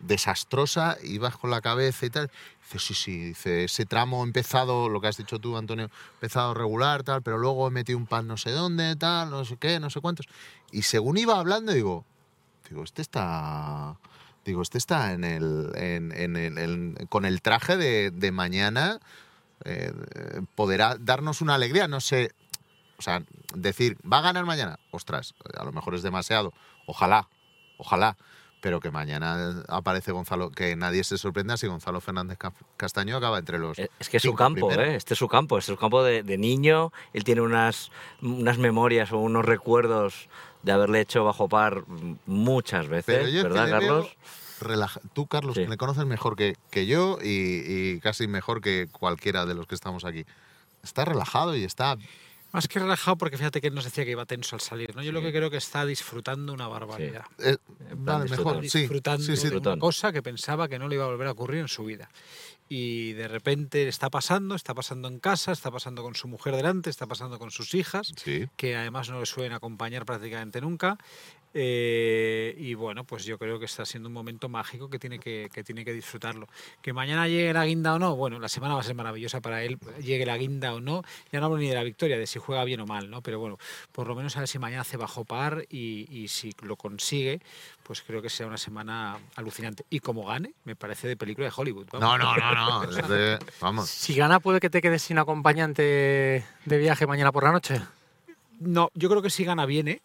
desastrosa, 0.00 0.96
ibas 1.02 1.36
con 1.36 1.50
la 1.50 1.60
cabeza 1.60 2.06
y 2.06 2.10
tal. 2.10 2.30
Dice, 2.62 2.78
sí, 2.78 2.94
sí, 2.94 3.18
dice, 3.18 3.64
ese 3.64 3.84
tramo 3.84 4.22
empezado, 4.24 4.88
lo 4.88 5.00
que 5.00 5.08
has 5.08 5.16
dicho 5.16 5.38
tú, 5.38 5.56
Antonio, 5.56 5.90
empezado 6.14 6.54
regular, 6.54 7.02
tal, 7.02 7.22
pero 7.22 7.38
luego 7.38 7.68
he 7.68 7.70
metido 7.70 7.98
un 7.98 8.06
pan 8.06 8.26
no 8.26 8.36
sé 8.36 8.50
dónde, 8.50 8.96
tal, 8.96 9.30
no 9.30 9.44
sé 9.44 9.56
qué, 9.56 9.80
no 9.80 9.90
sé 9.90 10.00
cuántos. 10.00 10.26
Y 10.72 10.82
según 10.82 11.18
iba 11.18 11.38
hablando, 11.38 11.72
digo, 11.72 12.04
digo, 12.68 12.84
este 12.84 13.02
está... 13.02 13.96
Digo, 14.44 14.62
este 14.62 14.78
está 14.78 15.12
en 15.12 15.22
el, 15.22 15.70
en, 15.74 16.12
en 16.12 16.36
el- 16.36 16.56
en- 16.58 16.94
con 17.10 17.26
el 17.26 17.42
traje 17.42 17.76
de, 17.76 18.10
de 18.10 18.32
mañana, 18.32 18.98
eh, 19.66 19.92
podrá 20.54 20.96
darnos 20.98 21.42
una 21.42 21.54
alegría, 21.56 21.88
no 21.88 22.00
sé, 22.00 22.32
o 22.98 23.02
sea, 23.02 23.22
decir, 23.54 23.98
va 24.10 24.18
a 24.18 24.22
ganar 24.22 24.46
mañana, 24.46 24.78
ostras, 24.92 25.34
a 25.58 25.62
lo 25.64 25.72
mejor 25.72 25.94
es 25.94 26.02
demasiado, 26.02 26.54
ojalá, 26.86 27.28
ojalá, 27.76 28.16
pero 28.62 28.80
que 28.80 28.90
mañana 28.90 29.62
aparece 29.68 30.10
Gonzalo, 30.12 30.50
que 30.50 30.74
nadie 30.74 31.04
se 31.04 31.18
sorprenda 31.18 31.58
si 31.58 31.66
Gonzalo 31.66 32.00
Fernández 32.00 32.38
Ca- 32.38 32.54
Castaño 32.78 33.16
acaba 33.18 33.38
entre 33.38 33.58
los... 33.58 33.78
Eh, 33.78 33.90
Es 33.98 34.08
que 34.08 34.16
es 34.16 34.22
su 34.22 34.34
campo. 34.34 34.72
¿eh? 34.72 34.96
Este 34.96 35.12
es 35.14 35.18
su 35.18 35.28
campo, 35.28 35.58
este 35.58 35.72
es 35.72 35.76
su 35.76 35.80
campo 35.80 36.02
de, 36.02 36.22
de 36.22 36.38
niño. 36.38 36.92
Él 37.14 37.24
tiene 37.24 37.40
unas, 37.42 37.90
unas 38.22 38.56
memorias 38.58 39.12
o 39.12 39.18
unos 39.18 39.44
recuerdos 39.46 40.28
de 40.62 40.72
haberle 40.72 41.00
hecho 41.00 41.24
bajo 41.24 41.48
par 41.48 41.84
muchas 42.26 42.86
Pero 42.86 42.96
veces, 42.96 43.32
yo 43.32 43.38
es 43.40 43.44
que 43.44 43.48
¿verdad, 43.48 43.64
veo 43.66 43.72
Carlos? 43.80 44.16
relaja- 44.60 45.00
Tú, 45.14 45.26
Carlos, 45.26 45.54
Sí. 45.56 45.62
que 45.64 45.68
le 45.68 45.76
conoces 45.76 46.04
mejor 46.06 46.36
que, 46.36 46.56
que 46.70 46.86
yo 46.86 47.18
y, 47.22 47.62
y 47.94 48.00
casi 48.00 48.26
mejor 48.28 48.60
que 48.60 48.88
cualquiera 48.92 49.46
de 49.46 49.54
los 49.54 49.66
que 49.66 49.74
estamos 49.74 50.04
aquí. 50.04 50.24
Está 50.82 51.04
relajado 51.04 51.56
y 51.56 51.64
está... 51.64 51.96
Más 52.52 52.66
que 52.66 52.80
relajado, 52.80 53.16
porque 53.16 53.36
fíjate 53.38 53.60
que 53.60 53.68
él 53.68 53.74
nos 53.74 53.84
decía 53.84 54.04
que 54.04 54.10
iba 54.10 54.26
tenso 54.26 54.56
al 54.56 54.60
salir, 54.60 54.96
¿no? 54.96 55.02
Yo 55.02 55.12
lo 55.12 55.20
Sí. 55.20 55.26
que 55.26 55.32
creo 55.32 55.50
que 55.50 55.56
está 55.56 55.86
disfrutando 55.86 56.52
una 56.52 56.66
barbaridad. 56.66 57.24
eh, 57.38 57.56
plan 57.90 58.04
vale, 58.04 58.30
mejor, 58.30 58.68
sí. 58.68 58.80
disfrutando 58.80 59.24
sí, 59.24 59.36
sí. 59.36 59.48
de 59.50 59.56
una 59.58 59.78
cosa 59.78 60.12
que 60.12 60.20
pensaba 60.20 60.66
que 60.66 60.78
no 60.78 60.88
le 60.88 60.96
iba 60.96 61.04
a 61.04 61.08
volver 61.08 61.28
a 61.28 61.30
ocurrir 61.32 61.60
en 61.60 61.68
su 61.68 61.84
vida. 61.84 62.10
Y 62.72 63.14
de 63.14 63.26
repente 63.26 63.88
está 63.88 64.10
pasando, 64.10 64.54
está 64.54 64.74
pasando 64.74 65.08
en 65.08 65.18
casa, 65.18 65.50
está 65.50 65.72
pasando 65.72 66.04
con 66.04 66.14
su 66.14 66.28
mujer 66.28 66.54
delante, 66.54 66.88
está 66.88 67.04
pasando 67.08 67.36
con 67.40 67.50
sus 67.50 67.74
hijas, 67.74 68.12
Sí. 68.16 68.46
que 68.56 68.76
además 68.76 69.10
no 69.10 69.18
le 69.18 69.26
suelen 69.26 69.52
acompañar 69.52 70.06
prácticamente 70.06 70.60
nunca. 70.60 70.96
Eh, 71.52 72.54
y 72.58 72.74
bueno, 72.74 73.02
pues 73.04 73.24
yo 73.24 73.36
creo 73.38 73.58
que 73.58 73.64
está 73.64 73.84
siendo 73.84 74.08
un 74.08 74.12
momento 74.12 74.48
mágico 74.48 74.88
que 74.88 74.98
tiene 75.00 75.18
que, 75.18 75.50
que 75.52 75.64
tiene 75.64 75.84
que 75.84 75.92
disfrutarlo. 75.92 76.46
Que 76.80 76.92
mañana 76.92 77.26
llegue 77.26 77.52
la 77.52 77.66
guinda 77.66 77.94
o 77.94 77.98
no, 77.98 78.14
bueno, 78.16 78.38
la 78.38 78.48
semana 78.48 78.74
va 78.74 78.80
a 78.80 78.84
ser 78.84 78.94
maravillosa 78.94 79.40
para 79.40 79.64
él, 79.64 79.78
llegue 80.00 80.24
la 80.26 80.36
guinda 80.38 80.72
o 80.74 80.80
no. 80.80 81.02
Ya 81.32 81.40
no 81.40 81.46
hablo 81.46 81.58
ni 81.58 81.68
de 81.68 81.74
la 81.74 81.82
victoria, 81.82 82.18
de 82.18 82.26
si 82.26 82.38
juega 82.38 82.64
bien 82.64 82.80
o 82.80 82.86
mal, 82.86 83.10
¿no? 83.10 83.20
Pero 83.22 83.40
bueno, 83.40 83.58
por 83.92 84.06
lo 84.06 84.14
menos 84.14 84.36
a 84.36 84.40
ver 84.40 84.48
si 84.48 84.58
mañana 84.58 84.82
hace 84.82 84.96
bajo 84.96 85.24
par 85.24 85.64
y, 85.68 86.06
y 86.10 86.28
si 86.28 86.52
lo 86.62 86.76
consigue, 86.76 87.40
pues 87.82 88.02
creo 88.02 88.22
que 88.22 88.30
será 88.30 88.48
una 88.48 88.58
semana 88.58 89.18
alucinante. 89.34 89.84
Y 89.90 89.98
como 90.00 90.24
gane, 90.26 90.54
me 90.64 90.76
parece 90.76 91.08
de 91.08 91.16
película 91.16 91.48
de 91.48 91.52
Hollywood. 91.56 91.86
vamos. 91.92 92.00
No, 92.00 92.16
no, 92.18 92.36
no, 92.36 92.82
no. 92.84 92.90
es 92.98 93.08
de- 93.08 93.38
vamos. 93.60 93.90
Si 93.90 94.14
gana, 94.14 94.38
puede 94.38 94.60
que 94.60 94.70
te 94.70 94.80
quedes 94.80 95.02
sin 95.02 95.18
acompañante 95.18 95.82
de 96.64 96.78
viaje 96.78 97.06
mañana 97.08 97.32
por 97.32 97.42
la 97.44 97.52
noche. 97.52 97.80
No, 98.60 98.90
yo 98.94 99.08
creo 99.08 99.20
que 99.22 99.30
si 99.30 99.44
gana 99.44 99.66
viene. 99.66 100.00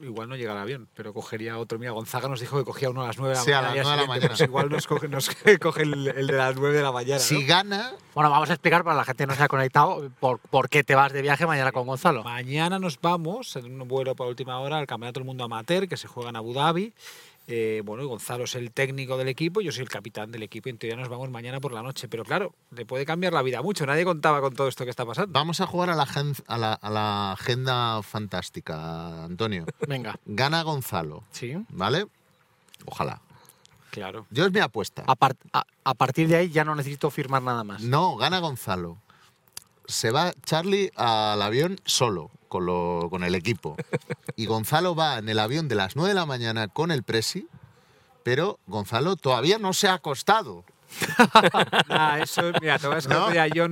Igual 0.00 0.28
no 0.28 0.36
llega 0.36 0.52
el 0.52 0.58
avión, 0.58 0.88
pero 0.94 1.14
cogería 1.14 1.56
otro. 1.58 1.78
Mira, 1.78 1.92
Gonzaga 1.92 2.28
nos 2.28 2.40
dijo 2.40 2.58
que 2.58 2.64
cogía 2.64 2.90
uno 2.90 3.02
a 3.02 3.06
las 3.06 3.18
9 3.18 3.30
de 3.32 3.38
la 3.38 3.44
Sí, 3.44 3.52
a 3.52 3.62
mañana. 3.62 3.62
las 3.62 3.68
al 3.68 3.74
día 3.74 3.82
9 3.82 3.96
de 3.96 4.02
la 4.02 4.08
mañana. 4.08 4.28
pues 4.28 4.40
igual 4.42 4.68
nos 4.68 4.86
coge, 4.86 5.08
nos 5.08 5.30
coge 5.60 5.82
el, 5.82 6.08
el 6.08 6.26
de 6.26 6.32
las 6.34 6.54
9 6.56 6.76
de 6.76 6.82
la 6.82 6.92
mañana. 6.92 7.14
¿no? 7.14 7.20
Si 7.20 7.44
gana, 7.46 7.92
Bueno, 8.14 8.30
vamos 8.30 8.50
a 8.50 8.52
explicar 8.52 8.84
para 8.84 8.96
la 8.96 9.04
gente 9.04 9.24
que 9.24 9.26
no 9.28 9.34
se 9.34 9.42
ha 9.42 9.48
conectado 9.48 10.10
por, 10.20 10.38
por 10.38 10.68
qué 10.68 10.84
te 10.84 10.94
vas 10.94 11.12
de 11.12 11.22
viaje 11.22 11.46
mañana 11.46 11.72
con 11.72 11.86
Gonzalo. 11.86 12.22
Mañana 12.24 12.78
nos 12.78 13.00
vamos 13.00 13.56
en 13.56 13.80
un 13.80 13.88
vuelo 13.88 14.14
para 14.14 14.28
última 14.28 14.58
hora 14.60 14.78
al 14.78 14.86
Campeonato 14.86 15.20
del 15.20 15.26
Mundo 15.26 15.44
Amateur 15.44 15.88
que 15.88 15.96
se 15.96 16.08
juega 16.08 16.30
en 16.30 16.36
Abu 16.36 16.52
Dhabi. 16.52 16.92
Eh, 17.48 17.82
bueno, 17.84 18.02
y 18.02 18.06
Gonzalo 18.06 18.42
es 18.44 18.56
el 18.56 18.72
técnico 18.72 19.16
del 19.16 19.28
equipo, 19.28 19.60
yo 19.60 19.70
soy 19.70 19.82
el 19.82 19.88
capitán 19.88 20.32
del 20.32 20.42
equipo 20.42 20.68
y 20.68 20.70
en 20.72 20.78
teoría 20.78 20.96
nos 20.96 21.08
vamos 21.08 21.30
mañana 21.30 21.60
por 21.60 21.72
la 21.72 21.80
noche. 21.82 22.08
Pero 22.08 22.24
claro, 22.24 22.54
le 22.72 22.84
puede 22.84 23.06
cambiar 23.06 23.32
la 23.32 23.42
vida 23.42 23.62
mucho. 23.62 23.86
Nadie 23.86 24.04
contaba 24.04 24.40
con 24.40 24.54
todo 24.54 24.66
esto 24.66 24.82
que 24.84 24.90
está 24.90 25.06
pasando. 25.06 25.32
vamos 25.32 25.60
a 25.60 25.66
jugar 25.66 25.90
a 25.90 25.94
la, 25.94 26.06
gen- 26.06 26.34
a 26.48 26.58
la, 26.58 26.72
a 26.72 26.90
la 26.90 27.32
agenda 27.32 28.02
fantástica, 28.02 29.24
Antonio. 29.24 29.64
Venga, 29.86 30.18
Gana 30.26 30.62
Gonzalo, 30.62 31.22
sí. 31.30 31.54
¿vale? 31.68 32.06
Ojalá. 32.84 33.20
Claro. 33.90 34.26
Yo 34.30 34.44
es 34.44 34.52
mi 34.52 34.60
apuesta. 34.60 35.04
A, 35.06 35.14
par- 35.14 35.36
a- 35.52 35.64
a 35.84 35.94
partir 35.94 36.28
de 36.28 36.36
ahí 36.36 36.50
ya 36.50 36.64
no 36.64 36.74
necesito 36.74 37.10
firmar 37.10 37.42
nada 37.42 37.62
más. 37.64 37.80
No, 37.82 38.16
gana 38.16 38.40
Gonzalo. 38.40 38.98
Se 39.86 40.10
va 40.10 40.32
Charlie 40.44 40.90
al 40.96 41.40
avión 41.40 41.78
solo, 41.84 42.30
con, 42.48 42.66
lo- 42.66 43.08
con 43.10 43.24
el 43.24 43.34
equipo. 43.34 43.76
Y 44.36 44.46
Gonzalo 44.46 44.94
va 44.94 45.18
en 45.18 45.28
el 45.28 45.38
avión 45.38 45.68
de 45.68 45.74
las 45.74 45.96
9 45.96 46.08
de 46.10 46.14
la 46.14 46.26
mañana 46.26 46.68
con 46.68 46.90
el 46.90 47.02
Presi, 47.02 47.48
pero 48.22 48.58
Gonzalo 48.66 49.16
todavía 49.16 49.58
no 49.58 49.72
se 49.72 49.88
ha 49.88 49.94
acostado. 49.94 50.64
Eso, 52.22 52.52
mira, 52.60 52.78
te 52.78 52.88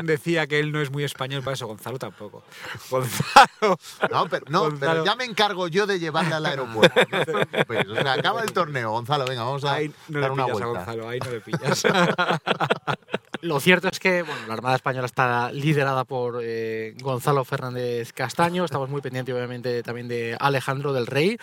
decía 0.04 0.46
que 0.46 0.58
él 0.58 0.72
no 0.72 0.80
es 0.80 0.90
muy 0.90 1.04
español 1.04 1.42
para 1.42 1.54
eso, 1.54 1.66
Gonzalo 1.66 1.98
tampoco. 1.98 2.42
Gonzalo. 2.90 3.78
No, 4.10 4.28
pero, 4.28 4.44
no, 4.48 4.60
Gonzalo. 4.60 4.78
pero 4.78 5.04
ya 5.04 5.16
me 5.16 5.24
encargo 5.24 5.68
yo 5.68 5.86
de 5.86 5.98
llevarle 5.98 6.34
al 6.34 6.46
aeropuerto. 6.46 7.00
No 7.10 7.24
te 7.24 7.32
preocupes. 7.32 7.88
O 7.88 7.94
sea, 7.94 8.12
acaba 8.14 8.42
el 8.42 8.52
torneo, 8.52 8.90
Gonzalo. 8.90 9.24
Venga, 9.26 9.44
vamos 9.44 9.64
a 9.64 9.74
Ahí 9.74 9.92
no 10.08 10.20
dar 10.20 10.30
le 10.30 10.34
una 10.34 10.44
pillas 10.46 10.60
a 10.60 10.66
vuelta. 10.66 10.84
Gonzalo, 10.84 11.08
ahí 11.08 11.18
no 11.20 11.30
le 11.30 11.40
pillas. 11.40 11.82
Lo 13.40 13.60
cierto 13.60 13.88
es 13.88 14.00
que 14.00 14.22
bueno, 14.22 14.40
la 14.48 14.54
Armada 14.54 14.76
Española 14.76 15.04
está 15.04 15.52
liderada 15.52 16.04
por 16.04 16.40
eh, 16.42 16.94
Gonzalo 17.00 17.44
Fernández 17.44 18.12
Castaño. 18.12 18.64
Estamos 18.64 18.88
muy 18.88 19.02
pendientes, 19.02 19.34
obviamente, 19.34 19.82
también 19.82 20.08
de 20.08 20.36
Alejandro 20.40 20.94
del 20.94 21.06
Rey. 21.06 21.38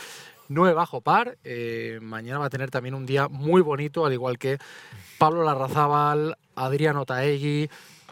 9 0.51 0.73
bajo 0.73 1.01
par. 1.01 1.37
Eh, 1.43 1.99
mañana 2.01 2.39
va 2.39 2.45
a 2.45 2.49
tener 2.49 2.69
también 2.69 2.93
un 2.93 3.05
día 3.05 3.27
muy 3.27 3.61
bonito, 3.61 4.05
al 4.05 4.13
igual 4.13 4.37
que 4.37 4.57
Pablo 5.17 5.43
Larrazábal, 5.43 6.37
Adriano 6.55 7.05
Taegui. 7.05 7.69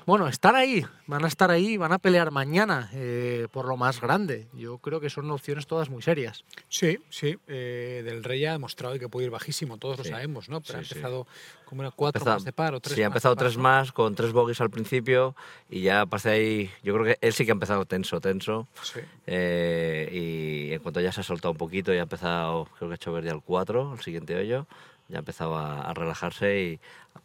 Bueno, 0.10 0.28
están 0.28 0.56
ahí, 0.56 0.84
van 1.06 1.24
a 1.24 1.28
estar 1.28 1.52
ahí, 1.52 1.78
van 1.78 1.92
a 1.92 2.00
pelear 2.00 2.32
mañana 2.32 2.90
eh, 2.94 3.48
por 3.52 3.68
lo 3.68 3.78
más 3.78 4.02
grande. 4.02 4.48
Yo 4.54 4.80
creo 4.80 5.00
que 5.00 5.08
son 5.12 5.30
opciones 5.30 5.68
todas 5.68 5.92
muy 5.92 6.02
serias. 6.02 6.44
Sí, 6.68 6.98
sí. 7.12 7.38
eh, 7.48 8.02
del 8.04 8.24
Rey 8.24 8.44
ha 8.46 8.54
demostrado 8.54 8.98
que 8.98 9.08
puede 9.08 9.28
ir 9.28 9.32
bajísimo, 9.32 9.78
todos 9.78 9.98
Sí, 9.98 10.06
lo 10.06 10.10
sabemos, 10.10 10.50
¿no? 10.50 10.62
Pero 10.62 10.80
sí, 10.80 10.80
ha 10.80 10.84
sí. 10.84 10.96
empezado 10.96 11.28
como 11.66 11.84
era 11.84 11.92
cuatro 11.92 12.26
más 12.26 12.44
de 12.44 12.52
par 12.52 12.74
o 12.74 12.80
tres 12.80 12.96
sí, 12.96 13.04
ha 13.04 13.06
más 13.08 13.18
empezado 13.18 13.36
par, 13.36 13.44
tres 13.46 13.58
¿no? 13.58 13.62
más 13.62 13.92
con 13.92 14.16
tres 14.16 14.32
bogies 14.32 14.60
al 14.62 14.72
principio 14.72 15.36
y 15.70 15.82
ya 15.82 16.08
pasé 16.08 16.32
ahí. 16.32 16.72
Yo 16.82 16.96
creo 16.96 17.06
que 17.06 17.20
él 17.22 17.32
sí 17.34 17.46
que 17.46 17.52
ha 17.52 17.54
empezado 17.54 17.86
tenso, 17.86 18.20
tenso. 18.20 18.68
Sí. 18.82 19.02
eh, 19.28 20.10
y 20.12 20.74
en 20.74 20.80
cuanto 20.82 21.02
ya 21.02 21.12
se 21.12 21.22
ha 21.22 21.24
soltado 21.24 21.52
un 21.52 21.60
poquito, 21.60 21.94
ya 21.94 22.00
ha 22.00 22.04
empezado, 22.10 22.66
creo 22.80 22.90
que 22.90 22.94
ha 22.94 22.96
hecho 22.96 23.14
verde 23.14 23.30
al 23.30 23.44
4, 23.44 23.94
el 23.94 24.00
siguiente 24.02 24.36
hoyo. 24.36 24.66
Ya 25.10 25.18
ha 25.18 25.20
empezado 25.20 25.58
a, 25.58 25.82
a 25.82 25.94
relajarse 25.94 26.62
y 26.62 26.80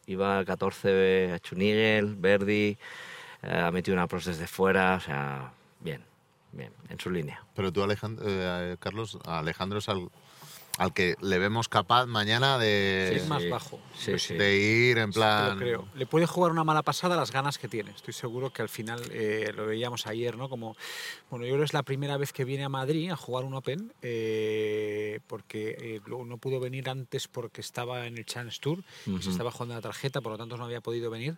iba 0.06 0.38
al 0.38 0.44
14, 0.44 1.32
ha 1.32 1.36
hecho 1.36 1.54
un 1.54 1.60
Nigel, 1.60 2.16
Verdi, 2.16 2.76
eh, 3.42 3.58
ha 3.58 3.70
metido 3.70 3.94
una 3.94 4.06
pros 4.06 4.24
desde 4.24 4.46
fuera, 4.46 4.96
o 4.96 5.00
sea, 5.00 5.52
bien, 5.80 6.02
bien, 6.52 6.72
en 6.88 6.98
su 6.98 7.10
línea. 7.10 7.42
Pero 7.54 7.72
tú, 7.72 7.82
Alejandro, 7.82 8.24
eh, 8.26 8.76
Carlos, 8.80 9.18
a 9.24 9.40
Alejandro 9.40 9.78
es 9.78 9.88
al, 9.88 10.08
al 10.78 10.92
que 10.92 11.14
le 11.20 11.38
vemos 11.38 11.68
capaz 11.68 12.06
mañana 12.06 12.58
de, 12.58 13.10
Sí, 13.12 13.16
es 13.20 13.28
más 13.28 13.42
sí. 13.42 13.48
bajo. 13.48 13.80
Sí, 13.96 14.18
sí. 14.18 14.34
de 14.34 14.56
ir 14.56 14.98
en 14.98 15.12
Sí, 15.12 15.20
te 15.20 15.20
lo 15.20 15.24
plan... 15.26 15.58
creo. 15.58 15.88
Le 15.94 16.06
puede 16.06 16.26
jugar 16.26 16.50
una 16.50 16.64
mala 16.64 16.82
pasada 16.82 17.16
las 17.16 17.30
ganas 17.30 17.58
que 17.58 17.68
tiene. 17.68 17.92
Estoy 17.92 18.12
seguro 18.12 18.52
que 18.52 18.62
al 18.62 18.68
final 18.68 19.00
eh, 19.12 19.52
lo 19.54 19.66
veíamos 19.66 20.06
ayer, 20.06 20.36
¿no? 20.36 20.48
Como, 20.48 20.76
bueno, 21.30 21.44
yo 21.44 21.52
creo 21.52 21.60
que 21.60 21.66
es 21.66 21.74
la 21.74 21.82
primera 21.84 22.16
vez 22.16 22.32
que 22.32 22.44
viene 22.44 22.64
a 22.64 22.68
Madrid 22.68 23.10
a 23.10 23.16
jugar 23.16 23.44
un 23.44 23.54
Open, 23.54 23.92
eh, 24.02 25.20
porque 25.28 25.76
eh, 25.78 26.00
no 26.08 26.38
pudo 26.38 26.58
venir 26.58 26.88
antes 26.88 27.28
porque 27.28 27.60
estaba 27.60 28.06
en 28.06 28.18
el 28.18 28.26
Chance 28.26 28.58
Tour 28.60 28.82
y 29.06 29.22
se 29.22 29.30
estaba 29.30 29.50
jugando 29.52 29.74
la 29.76 29.80
tarjeta, 29.80 30.20
por 30.20 30.32
lo 30.32 30.38
tanto 30.38 30.56
no 30.56 30.64
había 30.64 30.80
podido 30.80 31.10
venir. 31.10 31.36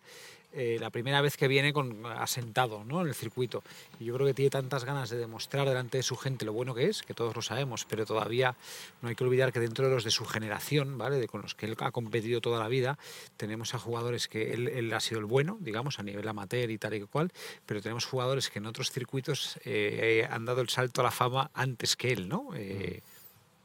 Eh, 0.59 0.79
la 0.81 0.89
primera 0.89 1.21
vez 1.21 1.37
que 1.37 1.49
viene 1.49 1.75
con 1.75 2.07
asentado 2.07 2.83
¿no? 2.83 3.03
en 3.03 3.09
el 3.09 3.15
circuito. 3.15 3.63
Y 4.01 4.07
yo 4.07 4.15
creo 4.15 4.27
que 4.27 4.33
tiene 4.33 4.49
tantas 4.49 4.85
ganas 4.87 5.11
de 5.11 5.19
demostrar 5.19 5.69
delante 5.69 5.99
de 5.99 6.03
su 6.03 6.17
gente 6.17 6.47
lo 6.47 6.55
bueno 6.55 6.75
que 6.75 6.87
es, 6.87 7.03
que 7.03 7.13
todos 7.13 7.37
lo 7.37 7.43
sabemos, 7.43 7.85
pero 7.85 8.07
todavía 8.07 8.57
no 9.03 9.11
hay 9.11 9.15
que 9.15 9.25
olvidar 9.25 9.53
que 9.53 9.61
dentro 9.61 9.87
de 9.87 9.95
los 9.95 10.03
de 10.03 10.11
su 10.11 10.25
generación, 10.25 10.97
¿vale? 10.97 11.19
de 11.19 11.29
con 11.29 11.43
los 11.43 11.55
que 11.55 11.67
él 11.67 11.77
ha 11.79 11.91
competido 11.91 12.41
toda 12.41 12.59
la 12.59 12.69
vida, 12.69 12.99
tenemos 13.37 13.75
a 13.75 13.79
jugadores 13.79 14.29
que 14.29 14.55
él, 14.55 14.69
él 14.69 14.91
ha 14.95 15.01
sido 15.01 15.21
el 15.21 15.27
bueno, 15.27 15.59
digamos, 15.61 15.99
a 15.99 16.03
nivel 16.03 16.27
amateur 16.27 16.71
y 16.71 16.79
tal 16.79 16.95
y 16.95 17.03
cual, 17.03 17.31
pero 17.67 17.83
tenemos 17.83 18.07
jugadores 18.07 18.49
que 18.49 18.59
en 18.59 18.65
otros 18.65 18.91
circuitos 18.91 19.61
eh, 19.67 20.27
han 20.31 20.47
dado 20.47 20.63
el 20.63 20.71
salto 20.71 21.03
a 21.03 21.05
la 21.05 21.11
fama 21.11 21.51
antes 21.53 21.97
que 21.97 22.13
él, 22.13 22.29
¿no? 22.31 22.49
Eh, 22.55 23.03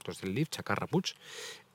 los 0.06 0.20
del 0.20 0.34
Leaf, 0.34 0.50
Chacarra 0.50 0.88
Puig. 0.88 1.16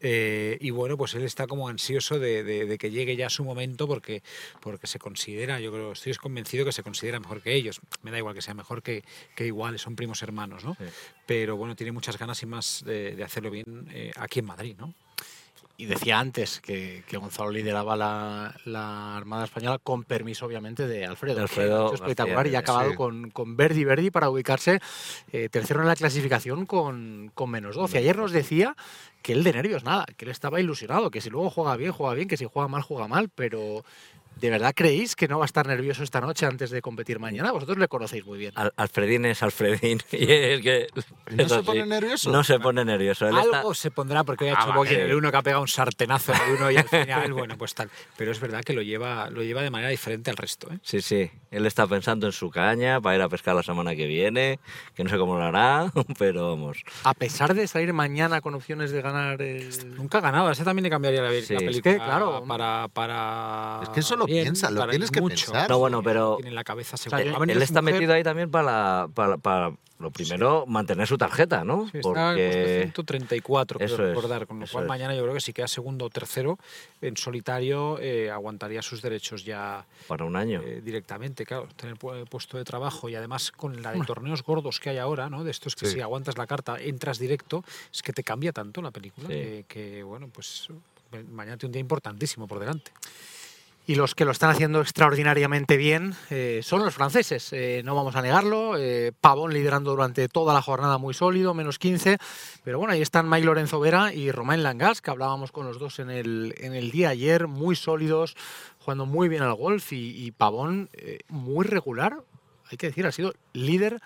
Eh, 0.01 0.59
y 0.61 0.71
bueno, 0.71 0.97
pues 0.97 1.15
él 1.15 1.23
está 1.23 1.47
como 1.47 1.69
ansioso 1.69 2.19
de, 2.19 2.45
de- 2.45 2.67
de 2.67 2.79
que 2.79 2.91
llegue 2.91 3.17
ya 3.17 3.31
su 3.31 3.45
momento 3.45 3.87
porque, 3.89 4.23
porque 4.61 4.87
se 4.87 4.99
considera, 4.99 5.59
yo 5.61 5.73
creo, 5.73 5.93
estoy 5.93 6.15
convencido 6.15 6.65
que 6.65 6.73
se 6.73 6.83
considera 6.83 7.19
mejor 7.21 7.41
que 7.43 7.55
ellos. 7.55 7.81
Me 8.03 8.11
da 8.11 8.19
igual 8.19 8.35
que 8.35 8.43
sea 8.43 8.55
mejor 8.55 8.83
que, 8.83 9.05
que 9.35 9.47
iguales, 9.47 9.81
son 9.81 9.97
primos 9.97 10.23
hermanos, 10.23 10.65
¿no? 10.65 10.75
Sí. 10.79 10.85
Pero 11.27 11.57
bueno, 11.57 11.75
tiene 11.77 11.93
muchas 11.93 12.19
ganas 12.19 12.43
y 12.43 12.47
más 12.47 12.83
de, 12.85 13.17
de 13.17 13.25
hacerlo 13.25 13.51
bien 13.51 13.89
eh, 13.91 14.13
aquí 14.17 14.41
en 14.41 14.45
Madrid, 14.47 14.77
¿no? 14.79 14.95
Y 15.79 15.87
decía 15.87 16.19
antes 16.19 16.61
que, 16.61 17.05
que 17.07 17.17
Gonzalo 17.19 17.51
lideraba 17.51 17.97
la, 17.97 18.55
la, 18.65 19.17
Armada 19.17 19.45
Española 19.45 19.79
con 19.79 20.05
permiso, 20.05 20.47
obviamente, 20.47 20.87
de 20.87 21.05
Alfredo. 21.05 21.41
Alfredo 21.41 21.95
espectacular 21.95 22.47
y 22.47 22.55
ha 22.55 22.61
acabado 22.61 22.91
sí. 22.91 22.97
con, 22.97 23.31
con 23.31 23.57
Verdi 23.57 23.85
Verdi 23.85 24.11
para 24.11 24.31
ubicarse 24.31 24.81
eh, 25.33 25.49
tercero 25.51 25.83
en 25.83 25.89
la 25.89 25.97
clasificación 25.97 26.65
con, 26.65 27.31
con 27.35 27.51
menos 27.51 27.77
12. 27.77 27.99
Ayer 27.99 28.17
nos 28.17 28.33
decía 28.33 28.75
que 29.23 29.33
él 29.33 29.45
de 29.45 29.53
nervios 29.53 29.85
nada, 29.85 30.07
que 30.17 30.25
él 30.25 30.31
estaba 30.31 30.61
ilusionado, 30.61 31.11
que 31.11 31.21
si 31.21 31.31
luego 31.31 31.51
juega 31.51 31.77
bien, 31.77 31.93
juega 31.93 32.15
bien, 32.15 32.29
que 32.29 32.37
si 32.37 32.47
juega 32.47 32.69
mal, 32.69 32.83
juega 32.83 33.09
mal, 33.09 33.29
pero 33.29 33.85
¿De 34.37 34.51
verdad 34.51 34.75
creéis 34.77 35.17
que 35.17 35.29
no 35.29 35.39
va 35.39 35.45
a 35.45 35.47
estar 35.47 35.67
nervioso 35.67 36.03
esta 36.03 36.21
noche 36.21 36.45
antes 36.45 36.69
de 36.71 36.83
competir 36.83 37.19
mañana? 37.19 37.53
Vosotros 37.53 37.79
le 37.79 37.89
conocéis 37.89 38.25
muy 38.27 38.39
bien. 38.39 38.53
Al 38.55 38.71
Alfredín 38.77 39.25
es 39.25 39.43
Alfredín. 39.43 40.01
Y 40.13 40.31
es 40.31 40.61
que, 40.61 40.87
¿No 41.31 41.43
es 41.43 41.49
se 41.49 41.55
así. 41.57 41.65
pone 41.65 41.87
nervioso? 41.87 42.31
No 42.31 42.45
se 42.45 42.59
pone 42.61 42.85
nervioso. 42.85 43.27
Él 43.29 43.35
Algo 43.37 43.57
está- 43.73 43.75
se 43.75 43.91
pondrá 43.91 44.25
porque 44.25 44.45
hoy 44.45 44.51
ha 44.51 44.55
Ah, 44.59 44.63
hecho 44.69 44.79
vale. 44.79 45.05
El 45.05 45.15
uno 45.15 45.31
que 45.31 45.37
ha 45.39 45.43
pegado 45.43 45.63
un 45.63 45.69
sartenazo 45.69 46.35
en 46.35 46.41
el 46.43 46.55
uno 46.57 46.71
y 46.71 46.77
al 46.77 46.89
final, 46.89 47.33
bueno, 47.33 47.57
pues 47.57 47.75
tal. 47.75 47.91
Pero 48.19 48.31
es 48.31 48.39
verdad 48.41 48.63
que 48.63 48.75
lo 48.75 48.83
lleva, 48.83 49.31
lo 49.31 49.43
lleva 49.43 49.63
de 49.63 49.71
manera 49.71 49.89
diferente 49.91 50.31
al 50.31 50.37
resto. 50.37 50.71
¿eh? 50.71 50.79
Sí, 50.83 51.01
sí. 51.01 51.31
Él 51.51 51.65
está 51.67 51.87
pensando 51.87 52.27
en 52.27 52.33
su 52.33 52.51
caña 52.51 53.01
para 53.01 53.17
ir 53.17 53.23
a 53.23 53.29
pescar 53.29 53.55
la 53.55 53.63
semana 53.63 53.95
que 53.95 54.07
viene, 54.07 54.59
que 54.95 55.05
no 55.05 55.11
sé 55.11 55.17
cómo 55.19 55.37
lo 55.37 55.45
hará, 55.45 55.93
pero 56.19 56.51
vamos. 56.51 56.79
A 57.05 57.15
pesar 57.15 57.55
de 57.55 57.67
salir 57.69 57.93
mañana 57.93 58.41
con 58.41 58.55
opciones 58.55 58.91
de 58.91 59.01
ganar 59.03 59.41
el... 59.41 59.97
Nunca 59.97 60.19
ha 60.19 60.21
ganado, 60.21 60.51
ese 60.51 60.65
también 60.65 60.85
le 60.85 60.91
cambiaría 60.91 61.23
la, 61.23 61.31
Sí, 61.31 61.55
la 61.55 61.59
es 61.61 61.65
película. 61.65 61.83
que, 61.83 61.97
claro. 61.99 62.45
para, 62.47 62.89
para. 62.89 63.81
Es 63.83 63.89
que 63.91 64.01
eso 64.01 64.17
lo 64.17 64.27
bien, 64.27 64.45
piensa, 64.45 64.71
lo 64.71 64.87
tienes 64.89 65.11
que 65.11 65.21
mucho. 65.21 65.53
pensar. 65.53 65.71
No, 65.71 65.79
bueno, 65.79 66.03
pero 66.03 66.37
Tiene 66.37 66.51
en 66.51 66.55
la 66.55 66.65
cabeza 66.65 66.97
él 67.57 67.63
está 67.63 67.81
mujer, 67.83 67.95
metido 67.95 68.15
ahí 68.15 68.23
también 68.23 68.51
para, 68.51 69.09
para, 69.15 69.37
para 69.37 69.73
lo 69.99 70.11
primero, 70.11 70.67
mantener 70.67 71.07
su 71.07 71.17
tarjeta, 71.17 71.65
¿no? 71.65 71.89
sí, 71.91 71.99
está 71.99 72.33
en 72.35 72.51
puesto 72.51 73.03
134, 73.03 73.81
Eso 73.81 73.97
creo 73.97 74.09
es, 74.09 74.15
recordar. 74.15 74.47
Con 74.47 74.61
lo 74.61 74.67
cual, 74.67 74.85
es. 74.85 74.89
mañana 74.89 75.15
yo 75.15 75.23
creo 75.23 75.33
que 75.35 75.41
si 75.41 75.53
queda 75.53 75.69
segundo 75.69 76.05
o 76.05 76.11
tercero 76.11 76.59
en 77.01 77.17
solitario, 77.17 77.99
eh, 78.01 78.31
aguantaría 78.31 78.83
sus 78.83 79.01
derechos 79.01 79.45
ya 79.45 79.87
para 80.07 80.25
un 80.25 80.37
año. 80.37 80.61
eh, 80.63 80.83
directamente, 80.85 81.47
claro, 81.47 81.69
tener 81.77 81.97
pu- 81.97 82.29
puesto 82.29 82.59
de 82.59 82.65
trabajo 82.65 83.09
y 83.09 83.15
además 83.15 83.51
con 83.53 83.81
la 83.83 83.93
de 83.93 84.01
torneos 84.05 84.43
gordos 84.43 84.81
que 84.81 84.91
hay 84.91 84.99
ahora, 84.99 85.31
¿no? 85.31 85.45
De 85.45 85.51
estos 85.51 85.75
que 85.75 85.87
Sí. 85.87 85.95
si 85.95 86.01
aguantas 86.01 86.37
la 86.37 86.47
carta, 86.47 86.77
entras 86.81 87.19
directo, 87.19 87.65
es 87.93 88.03
que 88.03 88.13
te 88.13 88.23
cambia 88.23 88.53
tanto 88.53 88.83
la 88.83 88.91
película 88.91 89.29
que, 89.29 89.65
que, 89.67 90.03
bueno, 90.03 90.29
pues 90.33 90.69
mañana 91.33 91.57
tiene 91.57 91.69
un 91.71 91.73
día 91.73 91.81
importantísimo 91.81 92.47
por 92.47 92.59
delante. 92.59 92.91
Y 93.89 93.95
los 93.95 94.17
que 94.17 94.25
lo 94.25 94.33
están 94.33 94.51
haciendo 94.51 94.81
extraordinariamente 94.81 95.77
bien 95.77 96.15
eh, 96.31 96.59
son 96.65 96.85
los 96.85 96.93
franceses, 96.93 97.53
eh, 97.53 97.83
no 97.85 97.95
vamos 97.95 98.17
a 98.17 98.23
negarlo. 98.23 98.77
eh, 98.77 99.13
Pavón 99.21 99.53
liderando 99.53 99.93
durante 99.93 100.29
toda 100.29 100.53
la 100.55 100.61
jornada 100.61 100.99
muy 100.99 101.15
sólido, 101.15 101.55
menos 101.55 101.79
15. 101.79 102.19
Pero 102.65 102.81
bueno, 102.81 102.95
ahí 102.95 103.01
están 103.01 103.31
Mike 103.31 103.47
Lorenzo 103.47 103.79
Vera 103.79 104.13
y 104.13 104.33
Romain 104.33 104.65
Langas, 104.65 105.01
que 105.01 105.13
hablábamos 105.13 105.53
con 105.53 105.67
los 105.67 105.79
dos 105.79 106.01
en 106.01 106.11
el, 106.11 106.53
en 106.59 106.75
el 106.75 106.91
día 106.91 107.11
ayer, 107.11 107.47
muy 107.47 107.77
sólidos, 107.77 108.35
jugando 108.81 109.07
muy 109.07 109.29
bien 109.29 109.45
al 109.45 109.55
golf. 109.55 109.93
Y, 109.93 110.33
Pavón 110.33 110.91
muy 111.29 111.65
regular, 111.65 112.25
hay 112.69 112.79
que 112.79 112.89
decir, 112.89 113.07
ha 113.07 113.13
sido 113.13 113.35
líder 113.53 114.01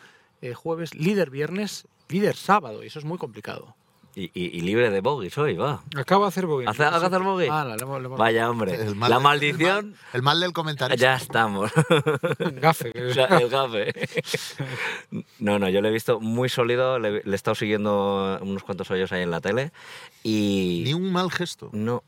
jueves, 0.57 0.95
líder 0.95 1.31
viernes, 1.31 1.89
líder 2.09 2.37
sábado, 2.37 2.85
y 2.85 2.89
eso 2.89 2.99
es 2.99 3.07
muy 3.07 3.17
complicado. 3.17 3.75
Y, 4.17 4.25
y- 4.35 4.59
y 4.59 4.61
libre 4.63 4.91
de 4.91 5.01
bogies 5.01 5.39
hoy, 5.39 5.55
va. 5.57 5.83
Acaba 5.97 6.25
de 6.25 6.29
hacer 6.31 6.45
Bogey. 6.47 6.67
¿Hace, 6.67 6.83
¿Hace 6.85 7.07
hacer 7.07 7.21
bogey? 7.23 7.49
Ah, 7.51 7.63
hemos- 7.81 8.01
le 8.01 8.07
hemos- 8.07 8.19
Vaya, 8.19 8.51
hombre. 8.51 8.75
El 8.75 8.97
mal 8.97 9.09
la 9.09 9.21
maldición, 9.21 9.79
El 9.79 9.85
mal, 9.87 9.97
el 10.15 10.23
mal 10.23 10.41
del 10.41 10.53
comentario. 10.53 10.97
ya 10.97 11.15
estamos. 11.15 11.71
Gafe. 12.61 12.93
O 13.11 13.15
sea, 13.15 13.27
el 13.27 13.49
gafe. 13.49 13.93
No, 15.39 15.59
no, 15.59 15.69
yo 15.69 15.81
le 15.81 15.89
he 15.89 15.93
visto 15.93 16.21
muy 16.21 16.49
sólido, 16.49 16.99
le, 16.99 17.23
le 17.23 17.33
he 17.33 17.35
estado 17.35 17.55
siguiendo 17.55 18.39
unos 18.43 18.63
cuantos 18.65 18.91
hoyos 18.91 19.13
ahí 19.13 19.23
en 19.23 19.31
la 19.31 19.41
tele 19.41 19.71
y... 20.23 20.83
Ni 20.85 20.93
un 20.95 21.13
mal 21.13 21.31
gesto. 21.31 21.71
No, 21.73 22.03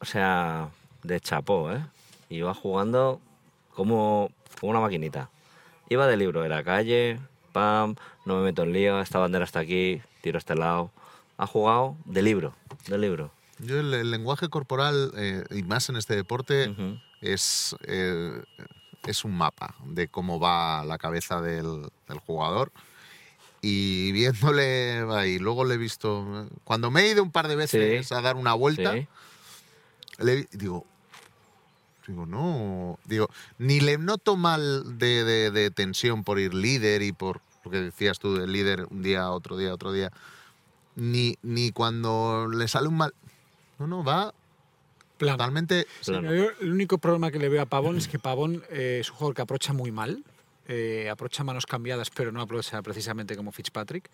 o 0.00 0.04
sea, 0.04 0.68
de 1.02 1.20
chapó, 1.20 1.72
¿eh? 1.72 1.84
Iba 2.28 2.54
jugando 2.54 3.20
como, 3.74 4.30
como 4.60 4.70
una 4.70 4.80
maquinita. 4.80 5.30
Iba 5.88 6.06
de 6.06 6.16
libro, 6.16 6.44
era 6.44 6.62
calle, 6.62 7.18
pam, 7.52 7.96
no 8.24 8.36
me 8.38 8.44
meto 8.44 8.62
en 8.62 8.72
lío, 8.72 9.00
esta 9.00 9.18
bandera 9.18 9.44
está 9.44 9.58
aquí, 9.60 10.00
tiro 10.22 10.36
a 10.36 10.38
este 10.38 10.54
lado. 10.54 10.90
Ha 11.40 11.46
jugado 11.46 11.96
de 12.04 12.20
libro, 12.20 12.54
de 12.86 12.98
libro. 12.98 13.32
Yo 13.60 13.80
el, 13.80 13.94
el 13.94 14.10
lenguaje 14.10 14.48
corporal, 14.50 15.10
eh, 15.16 15.42
y 15.50 15.62
más 15.62 15.88
en 15.88 15.96
este 15.96 16.14
deporte, 16.14 16.68
Ujú. 16.68 16.98
es, 17.22 17.74
eh, 17.84 18.42
es 19.06 19.24
un 19.24 19.34
mapa 19.36 19.74
de 19.86 20.08
cómo 20.08 20.38
va 20.38 20.84
la 20.84 20.98
cabeza 20.98 21.40
del, 21.40 21.88
del 22.08 22.18
jugador. 22.18 22.72
Y 23.62 24.12
viéndole 24.12 25.02
ahí, 25.12 25.38
luego 25.38 25.64
le 25.64 25.74
he 25.76 25.78
visto. 25.78 26.46
Cuando 26.64 26.90
me 26.90 27.02
he 27.04 27.10
ido 27.12 27.22
un 27.22 27.30
par 27.32 27.48
de 27.48 27.56
veces 27.56 28.06
Sí. 28.06 28.14
a 28.14 28.20
dar 28.20 28.36
una 28.36 28.52
vuelta, 28.52 28.92
Sí. 28.92 29.06
le 30.18 30.46
digo. 30.52 30.84
Digo, 32.06 32.26
no. 32.26 32.98
Digo, 33.06 33.28
ni 33.58 33.80
le 33.80 33.96
noto 33.96 34.36
mal 34.36 34.98
de, 34.98 35.24
de- 35.24 35.50
de 35.50 35.70
tensión 35.70 36.22
por 36.22 36.38
ir 36.38 36.52
líder 36.52 37.00
y 37.02 37.12
por 37.12 37.40
lo 37.64 37.70
que 37.70 37.80
decías 37.80 38.18
tú 38.18 38.34
del 38.36 38.52
líder 38.52 38.86
un 38.90 39.02
día, 39.02 39.30
otro 39.30 39.56
día, 39.56 39.72
otro 39.72 39.90
día. 39.92 40.10
Ni, 41.00 41.34
ni 41.42 41.72
cuando 41.72 42.46
le 42.48 42.68
sale 42.68 42.88
un 42.88 42.96
mal. 42.98 43.14
No, 43.78 43.86
no, 43.86 44.04
va 44.04 44.34
Plano. 45.16 45.38
totalmente. 45.38 45.86
Sí, 46.00 46.10
Plano. 46.12 46.34
yo 46.34 46.50
el 46.60 46.72
único 46.72 46.98
problema 46.98 47.30
que 47.30 47.38
le 47.38 47.48
veo 47.48 47.62
a 47.62 47.66
Pavón 47.66 47.96
es 47.96 48.06
que 48.06 48.18
Pavón 48.18 48.62
eh, 48.70 48.98
es 49.00 49.08
un 49.10 49.16
jugador 49.16 49.34
que 49.34 49.42
aprocha 49.42 49.72
muy 49.72 49.90
mal. 49.90 50.22
eh, 50.72 51.08
aprocha 51.10 51.42
manos 51.42 51.66
cambiadas, 51.66 52.10
pero 52.10 52.30
no 52.30 52.40
aprocha 52.40 52.80
precisamente 52.82 53.34
como 53.34 53.50
Fitzpatrick. 53.50 54.08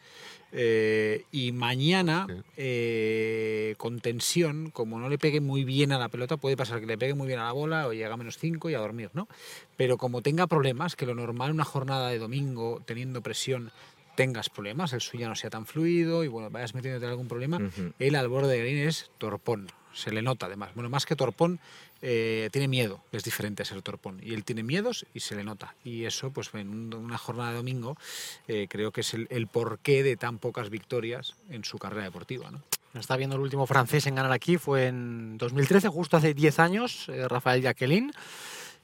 Eh, 0.52 1.25
y 1.31 1.52
mañana, 1.52 2.26
Sí. 2.28 2.35
eh, 2.57 3.75
con 3.76 4.00
tensión, 4.00 4.71
como 4.71 4.99
no 4.99 5.11
le 5.11 5.19
pegue 5.19 5.43
muy 5.43 5.64
bien 5.64 5.93
a 5.93 5.99
la 5.99 6.09
pelota, 6.09 6.38
puede 6.38 6.57
pasar 6.57 6.81
que 6.81 6.87
le 6.87 6.97
pegue 6.97 7.12
muy 7.12 7.26
bien 7.26 7.40
a 7.40 7.45
la 7.45 7.52
bola 7.52 7.87
o 7.88 7.93
llega 7.93 8.14
a 8.14 8.16
menos 8.16 8.38
5 8.38 8.71
y 8.71 8.75
a 8.75 8.78
dormir, 8.78 9.11
¿no? 9.12 9.28
Pero 9.76 9.99
como 9.99 10.23
tenga 10.23 10.47
problemas, 10.47 10.97
que 10.97 11.05
lo 11.05 11.14
normal 11.14 11.50
una 11.50 11.64
jornada 11.64 12.09
de 12.09 12.19
domingo, 12.19 12.81
teniendo 12.87 13.21
presión, 13.21 13.71
tengas 14.16 14.49
problemas, 14.50 14.92
el 14.92 15.00
suyo 15.00 15.28
no 15.28 15.37
sea 15.37 15.50
tan 15.50 15.66
fluido 15.66 16.25
y 16.25 16.28
bueno, 16.28 16.50
vayas 16.50 16.75
metiéndote 16.75 17.04
en 17.06 17.11
algún 17.12 17.28
problema, 17.28 17.58
Ujú. 17.58 17.92
él 17.99 18.14
al 18.16 18.28
borde 18.28 18.52
de 18.54 18.58
green 18.61 18.88
es 18.88 19.11
torpón. 19.18 19.68
Se 19.94 20.11
le 20.11 20.20
nota 20.20 20.44
además. 20.44 20.73
Bueno, 20.75 20.90
más 20.90 21.06
que 21.06 21.16
torpón, 21.16 21.58
eh, 22.02 22.50
tiene 22.52 22.68
miedo. 22.68 23.02
Es 23.12 23.25
diferente 23.25 23.64
ser 23.64 23.80
torpón. 23.80 24.20
Y 24.23 24.35
él 24.35 24.44
tiene 24.44 24.62
miedos 24.62 25.06
y 25.14 25.20
se 25.20 25.35
le 25.37 25.42
nota. 25.42 25.75
Y 25.85 26.04
eso, 26.04 26.30
pues 26.30 26.50
en 26.52 26.68
un- 26.68 26.92
una 26.94 27.16
jornada 27.16 27.52
de 27.52 27.56
domingo, 27.56 27.96
eh, 28.46 28.66
creo 28.68 28.92
que 28.92 29.00
es 29.00 29.14
el, 29.14 29.26
el 29.30 29.46
porqué 29.46 30.02
de 30.02 30.16
tan 30.18 30.37
pocas 30.38 30.68
victorias 30.68 31.35
en 31.49 31.64
su 31.64 31.78
carrera 31.78 32.04
deportiva. 32.04 32.50
¿no? 32.50 32.61
Está 32.92 33.16
viendo 33.16 33.37
el 33.37 33.42
último 33.42 33.66
francés 33.66 34.06
en 34.06 34.16
ganar 34.16 34.32
aquí, 34.32 34.58
fue 34.58 34.88
en 34.88 35.38
2013, 35.38 35.88
justo 35.88 36.18
hace 36.18 36.35
10 36.35 36.58
años, 36.58 37.08
eh, 37.08 37.26
Rafael 37.26 37.62
Jacqueline, 37.62 38.12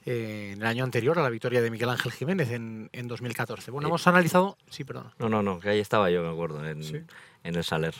eh, 0.05 0.51
en 0.53 0.61
el 0.61 0.67
año 0.67 0.83
anterior 0.83 1.17
a 1.17 1.23
la 1.23 1.29
victoria 1.29 1.61
de 1.61 1.71
Miguel 1.71 1.89
Ángel 1.89 2.11
Jiménez 2.11 2.49
en, 2.51 2.89
en 2.93 3.07
2014. 3.07 3.71
Bueno, 3.71 3.87
Eh, 3.87 3.89
hemos 3.89 4.05
analizado... 4.07 4.57
Sí, 4.69 4.83
perdón. 4.83 5.11
No, 5.19 5.29
no, 5.29 5.41
no, 5.43 5.59
que 5.59 5.69
ahí 5.69 5.79
estaba 5.79 6.09
yo, 6.09 6.21
me 6.23 6.29
acuerdo, 6.31 6.65
en, 6.67 6.83
Sí. 6.83 6.97
en 7.43 7.55
el 7.55 7.63
Saler. 7.63 7.93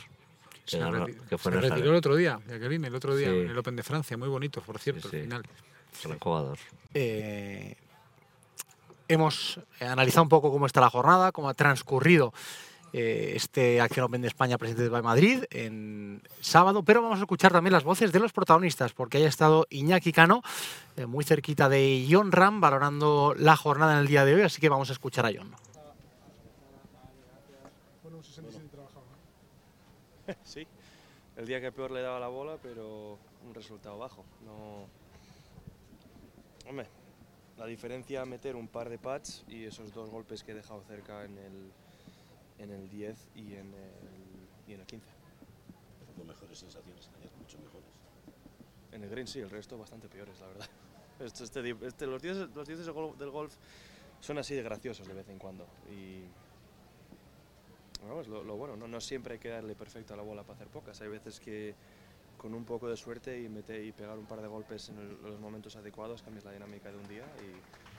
Que 0.66 0.78
ganó- 0.80 1.06
que 1.06 1.38
fue 1.38 1.52
se 1.52 1.58
en 1.58 1.64
el 1.64 1.70
retiró 1.70 1.78
Saler. 1.78 1.88
el 1.90 1.96
otro 1.96 2.16
día, 2.16 2.40
Jacqueline, 2.48 2.86
el 2.86 2.96
otro 2.96 3.16
día 3.16 3.30
Sí. 3.30 3.36
en 3.40 3.50
el 3.50 3.58
Open 3.58 3.76
de 3.76 3.84
Francia. 3.84 4.18
Muy 4.18 4.30
bonito, 4.30 4.62
por 4.62 4.80
cierto, 4.80 5.10
Sí, 5.10 5.18
al 5.18 5.22
final. 5.24 5.44
Gran 6.04 6.20
jugador. 6.20 6.58
Eh, 6.94 7.76
hemos 9.08 9.60
analizado 9.80 10.24
un 10.24 10.30
poco 10.30 10.52
cómo 10.52 10.66
está 10.66 10.82
la 10.82 10.90
jornada, 10.90 11.32
cómo 11.32 11.50
ha 11.50 11.54
transcurrido 11.54 12.34
este 12.94 13.82
Acción 13.82 14.06
Open 14.06 14.22
de 14.22 14.28
España 14.28 14.60
presente 14.60 14.84
de 14.84 15.02
Madrid 15.02 15.46
en 15.50 16.22
sábado, 16.42 16.84
pero 16.84 17.02
vamos 17.02 17.18
a 17.18 17.24
escuchar 17.24 17.52
también 17.52 17.74
las 17.74 17.84
voces 17.84 18.12
de 18.12 18.20
los 18.20 18.32
protagonistas, 18.32 18.94
porque 18.94 19.18
haya 19.18 19.28
estado 19.28 19.66
Iñaki 19.72 20.12
Cano 20.12 20.44
eh, 20.96 21.08
muy 21.08 21.24
cerquita 21.24 21.70
de 21.70 22.08
John 22.10 22.32
Ram 22.32 22.62
valorando 22.62 23.34
la 23.36 23.58
jornada 23.58 23.94
en 23.94 24.00
el 24.00 24.08
día 24.08 24.26
de 24.26 24.36
hoy, 24.36 24.42
así 24.42 24.62
que 24.62 24.70
vamos 24.70 24.90
a 24.92 24.94
escuchar 24.94 25.26
a 25.26 25.32
John. 25.36 25.54
Sí, 30.46 30.66
el 31.36 31.46
día 31.46 31.60
que 31.60 31.74
peor 31.74 31.92
le 31.92 32.02
daba 32.02 32.18
la 32.18 32.30
bola, 32.30 32.58
pero 32.64 33.18
un 33.46 33.54
resultado 33.54 33.98
bajo. 33.98 34.24
No... 34.46 34.88
Hombre, 36.70 36.88
la 37.58 37.66
diferencia 37.66 38.24
meter 38.26 38.56
un 38.56 38.70
par 38.70 38.90
de 38.90 38.98
pads 38.98 39.44
y 39.50 39.66
esos 39.66 39.94
dos 39.94 40.10
golpes 40.10 40.44
que 40.44 40.54
he 40.54 40.56
dejado 40.56 40.82
cerca 40.88 41.26
en 41.26 41.38
el, 41.38 41.72
en 42.64 42.72
el 42.72 42.90
10 42.90 43.28
y 43.36 43.54
en 43.56 43.74
el, 43.74 44.48
y 44.68 44.74
en 44.74 44.80
el 44.82 44.86
15. 44.88 45.06
Tengo 46.08 46.24
mejores 46.26 46.58
sensaciones 46.58 47.10
ayer, 47.20 47.32
mucho 47.40 47.58
mejores. 47.60 47.86
En 48.92 49.04
el 49.04 49.10
green 49.10 49.28
sí, 49.28 49.40
el 49.40 49.50
resto 49.50 49.78
bastante 49.78 50.08
peores, 50.10 50.40
la 50.40 50.48
verdad. 50.48 50.70
Este, 51.20 51.44
este 51.44 51.70
este- 51.86 52.08
los 52.08 52.22
10 52.22 52.38
los 52.56 52.68
10 52.68 52.80
del 52.80 52.92
gol- 52.92 53.18
del 53.18 53.30
golf 53.30 53.56
son 54.20 54.40
así 54.40 54.56
de 54.56 54.64
graciosos 54.64 55.08
de 55.08 55.14
vez 55.14 55.30
en 55.30 55.38
cuando. 55.38 55.68
Y 55.92 56.24
bueno, 58.02 58.20
es 58.22 58.28
lo, 58.28 58.44
lo 58.44 58.58
bueno, 58.58 58.76
¿no? 58.76 58.88
no 58.88 59.00
siempre 59.00 59.34
hay 59.36 59.40
que 59.40 59.50
darle 59.50 59.76
perfecto 59.76 60.14
a 60.16 60.18
la 60.18 60.24
bola 60.24 60.42
para 60.42 60.56
hacer 60.56 60.68
pocas. 60.70 61.00
Hay 61.02 61.10
veces 61.10 61.40
que 61.40 61.76
con 62.38 62.54
un 62.56 62.66
poco 62.66 62.90
de 62.90 62.98
suerte 62.98 63.40
y, 63.42 63.48
meter, 63.48 63.84
y 63.86 63.92
pegar 63.92 64.18
un 64.18 64.26
par 64.26 64.42
de 64.42 64.48
golpes 64.48 64.90
en 64.90 64.98
el- 64.98 65.22
los 65.22 65.40
momentos 65.40 65.76
adecuados 65.76 66.24
cambias 66.24 66.44
la 66.46 66.52
dinámica 66.52 66.92
de 66.92 66.98
un 66.98 67.08
día. 67.08 67.24
Y 67.42 67.93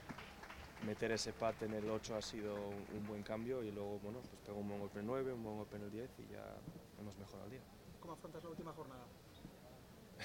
meter 0.85 1.13
ese 1.13 1.33
pat 1.33 1.63
en 1.63 1.75
el 1.75 1.89
8 1.89 2.17
ha 2.17 2.23
sido 2.23 2.55
un, 2.55 2.97
un 2.97 3.07
buen 3.07 3.23
cambio. 3.23 3.63
Y 3.63 3.71
luego, 3.71 3.99
bueno, 4.01 4.21
pues 4.21 4.41
pego 4.45 4.59
un 4.59 4.69
buen 4.69 4.81
golpe 4.81 4.99
en 4.99 5.05
el 5.05 5.07
9, 5.07 5.33
un 5.33 5.43
buen 5.43 5.57
golpe 5.57 5.77
en 5.77 5.83
el 5.83 5.91
10 5.91 6.11
y 6.19 6.33
ya 6.33 6.45
hemos 7.01 7.17
mejorado 7.19 7.45
el 7.47 7.51
día. 7.53 7.61
¿Cómo 8.01 8.15
afrontas 8.15 8.45
la 8.45 8.51
última 8.51 8.73
jornada? 8.73 9.05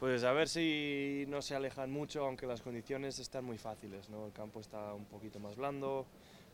Pues 0.00 0.24
a 0.24 0.32
ver 0.32 0.48
si 0.48 1.26
no 1.28 1.42
se 1.42 1.54
alejan 1.54 1.90
mucho, 1.90 2.24
aunque 2.24 2.46
las 2.46 2.62
condiciones 2.62 3.18
están 3.18 3.44
muy 3.44 3.58
fáciles, 3.58 4.08
¿no? 4.08 4.24
El 4.24 4.32
campo 4.32 4.60
está 4.60 4.94
un 4.94 5.04
poquito 5.04 5.38
más 5.40 5.56
blando, 5.56 6.06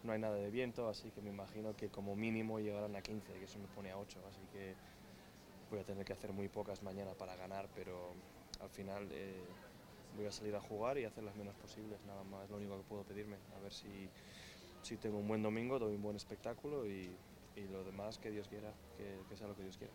no 0.02 0.12
hay 0.12 0.18
nada 0.18 0.34
de 0.34 0.50
viento, 0.50 0.88
así 0.88 1.12
que 1.12 1.20
me 1.20 1.30
imagino 1.30 1.76
que 1.76 1.88
como 1.88 2.16
mínimo 2.16 2.58
llegarán 2.58 2.96
a 2.96 3.02
15, 3.02 3.32
que 3.34 3.44
eso 3.44 3.60
me 3.60 3.68
pone 3.68 3.92
a 3.92 3.98
8, 3.98 4.18
así 4.28 4.40
que 4.52 4.74
voy 5.70 5.78
a 5.78 5.84
tener 5.84 6.04
que 6.04 6.12
hacer 6.12 6.32
muy 6.32 6.48
pocas 6.48 6.82
mañana 6.82 7.12
para 7.12 7.36
ganar, 7.36 7.68
pero 7.74 8.14
al 8.60 8.70
final 8.70 9.08
eh, 9.12 9.44
voy 10.16 10.26
a 10.26 10.32
salir 10.32 10.54
a 10.56 10.60
jugar 10.60 10.98
y 10.98 11.04
hacer 11.04 11.22
las 11.22 11.36
menos 11.36 11.54
posibles, 11.56 12.00
nada 12.06 12.24
más, 12.24 12.44
es 12.44 12.50
lo 12.50 12.56
único 12.56 12.76
que 12.78 12.84
puedo 12.84 13.04
pedirme, 13.04 13.36
a 13.56 13.60
ver 13.60 13.72
si, 13.72 14.08
si 14.82 14.96
tengo 14.96 15.18
un 15.18 15.28
buen 15.28 15.42
domingo, 15.42 15.78
doy 15.78 15.94
un 15.94 16.02
buen 16.02 16.16
espectáculo 16.16 16.86
y, 16.86 17.16
y 17.54 17.68
lo 17.68 17.84
demás 17.84 18.18
que 18.18 18.30
Dios 18.30 18.48
quiera, 18.48 18.72
que, 18.96 19.20
que 19.28 19.36
sea 19.36 19.46
lo 19.46 19.54
que 19.54 19.62
Dios 19.62 19.76
quiera. 19.76 19.92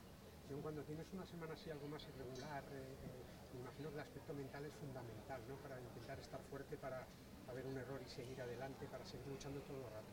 Cuando 0.62 0.84
tienes 0.84 1.08
una 1.14 1.26
semana 1.26 1.54
así 1.54 1.70
algo 1.70 1.88
más 1.88 2.06
irregular, 2.08 2.64
eh, 2.74 2.76
eh, 2.76 3.54
me 3.54 3.62
imagino 3.62 3.90
que 3.90 3.96
el 3.96 4.02
aspecto 4.02 4.34
mental 4.34 4.66
es 4.66 4.74
fundamental, 4.74 5.42
¿no? 5.48 5.56
Para 5.56 5.80
intentar 5.80 6.20
estar 6.20 6.42
fuerte, 6.50 6.76
para 6.76 7.08
haber 7.48 7.66
un 7.66 7.78
error 7.78 8.02
y 8.06 8.10
seguir 8.10 8.42
adelante, 8.42 8.86
para 8.88 9.06
seguir 9.06 9.28
luchando 9.28 9.62
todo 9.62 9.78
el 9.78 9.84
rato. 9.84 10.12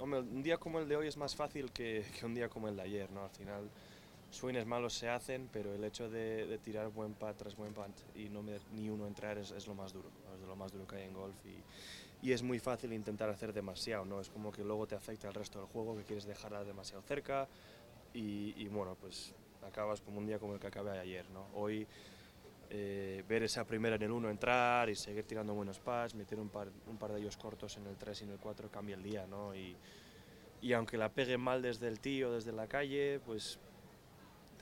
Hombre, 0.00 0.20
un 0.20 0.42
día 0.42 0.58
como 0.58 0.80
el 0.80 0.88
de 0.88 0.96
hoy 0.96 1.06
es 1.06 1.16
más 1.16 1.36
fácil 1.36 1.70
que, 1.70 2.04
que 2.18 2.26
un 2.26 2.34
día 2.34 2.48
como 2.48 2.66
el 2.66 2.74
de 2.74 2.82
ayer, 2.82 3.10
¿no? 3.12 3.22
Al 3.22 3.30
final, 3.30 3.70
swings 4.32 4.66
malos 4.66 4.94
se 4.94 5.08
hacen, 5.08 5.48
pero 5.52 5.74
el 5.74 5.84
hecho 5.84 6.08
de, 6.08 6.58
tirar 6.62 6.88
buen 6.88 7.12
pat 7.14 7.36
tras 7.36 7.54
buen 7.54 7.72
pat 7.74 7.90
y 8.16 8.28
no 8.28 8.42
ver 8.42 8.60
ni 8.72 8.88
uno 8.88 9.06
entrar 9.06 9.38
es, 9.38 9.66
lo 9.66 9.74
más 9.74 9.92
duro, 9.92 10.08
es 10.40 10.48
lo 10.48 10.56
más 10.56 10.72
duro 10.72 10.86
que 10.86 10.96
hay 10.96 11.04
en 11.04 11.14
golf 11.14 11.36
y, 11.44 11.62
es 12.30 12.42
muy 12.42 12.60
fácil 12.60 12.92
intentar 12.92 13.28
hacer 13.28 13.52
demasiado, 13.52 14.04
¿no? 14.04 14.20
Es 14.20 14.30
como 14.30 14.52
que 14.52 14.62
luego 14.62 14.86
te 14.86 14.94
afecta 14.94 15.26
el 15.26 15.34
resto 15.34 15.58
del 15.58 15.66
juego, 15.66 15.96
que 15.96 16.04
quieres 16.04 16.24
dejarla 16.24 16.62
demasiado 16.62 17.02
cerca 17.02 17.48
y, 18.14 18.54
y 18.56 18.68
bueno, 18.68 18.96
pues 19.00 19.34
acabas 19.66 20.00
como 20.00 20.18
un 20.18 20.26
día 20.26 20.38
como 20.38 20.54
el 20.54 20.60
que 20.60 20.68
acabé 20.68 20.96
ayer, 21.00 21.28
¿no? 21.30 21.48
Hoy 21.54 21.84
eh, 22.70 23.22
ver 23.28 23.42
esa 23.42 23.66
primera 23.66 23.96
en 23.96 24.02
el 24.02 24.10
1 24.10 24.30
entrar 24.30 24.88
y 24.88 24.94
seguir 24.94 25.24
tirando 25.24 25.52
buenos 25.52 25.78
pads, 25.78 26.14
meter 26.14 26.40
un 26.40 26.48
par, 26.48 26.68
un 26.86 26.96
par 26.96 27.12
de 27.12 27.20
ellos 27.20 27.36
cortos 27.36 27.76
en 27.76 27.86
el 27.86 27.96
3 27.96 28.22
y 28.22 28.24
en 28.24 28.30
el 28.30 28.38
4 28.38 28.70
cambia 28.70 28.94
el 28.94 29.02
día, 29.02 29.26
¿no? 29.26 29.54
Y, 29.54 29.76
y 30.62 30.72
aunque 30.72 30.96
la 30.96 31.10
pegue 31.10 31.36
mal 31.36 31.60
desde 31.60 31.88
el 31.88 32.00
tío, 32.00 32.32
desde 32.32 32.52
la 32.52 32.68
calle, 32.68 33.20
pues 33.26 33.58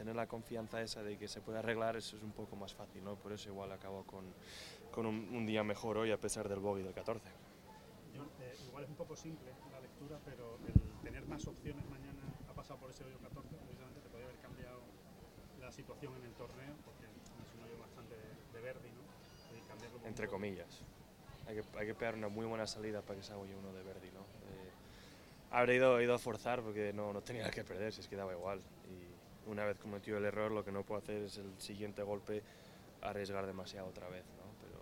tener 0.01 0.17
la 0.17 0.27
confianza 0.27 0.81
esa 0.81 1.03
de 1.03 1.19
que 1.19 1.29
se 1.29 1.43
puede 1.43 1.59
arreglar, 1.59 1.95
eso 1.95 2.17
es 2.17 2.23
un 2.23 2.33
poco 2.33 2.57
más 2.57 2.73
fácil, 2.73 3.05
¿no? 3.05 3.17
Por 3.17 3.33
eso 3.33 3.51
igual 3.51 3.71
acabo 3.71 4.03
con, 4.05 4.25
con 4.91 5.05
un, 5.05 5.29
un 5.31 5.45
día 5.45 5.63
mejor 5.63 5.99
hoy 5.99 6.11
a 6.11 6.17
pesar 6.17 6.49
del 6.49 6.59
bogey 6.59 6.83
del 6.83 6.95
14. 6.95 7.21
John, 8.17 8.27
eh, 8.41 8.55
igual 8.67 8.85
es 8.85 8.89
un 8.89 8.97
poco 8.97 9.15
simple 9.15 9.53
la 9.71 9.79
lectura, 9.79 10.19
pero 10.25 10.57
el 10.67 10.73
tener 11.05 11.27
más 11.27 11.47
opciones 11.47 11.85
mañana 11.91 12.23
ha 12.49 12.55
pasado 12.55 12.81
por 12.81 12.89
ese 12.89 13.05
hoyo 13.05 13.19
14, 13.19 13.55
precisamente 13.57 14.01
te 14.01 14.09
podría 14.09 14.29
haber 14.29 14.41
cambiado 14.41 14.81
la 15.61 15.71
situación 15.71 16.17
en 16.17 16.25
el 16.25 16.33
torneo, 16.33 16.73
porque 16.83 17.05
es 17.05 17.55
un 17.59 17.63
hoyo 17.63 17.79
bastante 17.79 18.15
de, 18.17 18.57
de 18.57 18.61
verde, 18.65 18.89
¿no? 18.97 19.05
Y 19.55 19.61
cambiarlo 19.69 19.99
entre 20.07 20.25
poco. 20.25 20.37
comillas. 20.37 20.81
Hay 21.47 21.57
que, 21.57 21.79
hay 21.79 21.87
que 21.87 21.95
pegar 21.95 22.15
una 22.15 22.29
muy 22.29 22.47
buena 22.47 22.67
salida 22.67 23.03
para 23.03 23.19
que 23.19 23.23
se 23.23 23.33
haga 23.35 23.43
uno 23.43 23.75
de 23.75 23.83
Verdi, 23.83 24.11
¿no? 24.13 24.21
Eh, 24.21 24.71
habré 25.51 25.77
ido, 25.77 26.01
ido 26.01 26.15
a 26.15 26.19
forzar 26.19 26.63
porque 26.63 26.95
no, 26.95 27.13
no 27.13 27.21
tenía 27.21 27.51
que 27.51 27.65
perder, 27.65 27.93
si 27.93 28.01
es 28.01 28.09
que 28.09 28.17
daba 28.17 28.33
igual. 28.33 28.63
Y 28.89 29.10
una 29.47 29.65
vez 29.65 29.79
cometido 29.79 30.19
el 30.19 30.25
error, 30.25 30.51
lo 30.53 30.65
que 30.65 30.73
no 30.73 30.85
puedo 30.85 31.01
hacer 31.01 31.23
es 31.23 31.39
el 31.39 31.53
siguiente 31.61 32.03
golpe 32.03 32.43
arriesgar 33.03 33.47
demasiado 33.47 33.89
otra 33.89 34.09
vez, 34.09 34.25
¿no? 34.37 34.45
Pero 34.61 34.79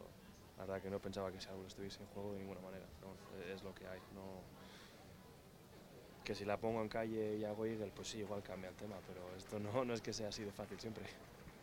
la 0.57 0.65
verdad 0.65 0.83
que 0.83 0.91
no 0.91 0.99
pensaba 0.99 1.31
que 1.31 1.38
ese 1.38 1.49
árbol 1.49 1.67
estuviese 1.67 2.03
en 2.03 2.09
juego 2.09 2.33
de 2.33 2.41
ninguna 2.41 2.61
manera. 2.61 2.85
Eh, 2.85 3.53
Es 3.55 3.62
lo 3.62 3.75
que 3.75 3.87
hay, 3.87 4.00
no... 4.15 4.43
Que 6.25 6.35
si 6.35 6.45
la 6.45 6.59
pongo 6.59 6.83
en 6.83 6.88
calle 6.88 7.37
y 7.37 7.45
hago 7.45 7.65
eagle, 7.65 7.91
pues 7.95 8.09
sí, 8.09 8.19
igual 8.19 8.43
cambia 8.43 8.69
el 8.69 8.77
tema, 8.77 8.97
pero 9.07 9.35
esto 9.37 9.59
no, 9.59 9.85
no 9.85 9.95
es 9.95 10.03
que 10.03 10.12
sea 10.12 10.29
así 10.29 10.45
de 10.45 10.53
fácil 10.53 10.79
siempre. 10.79 11.05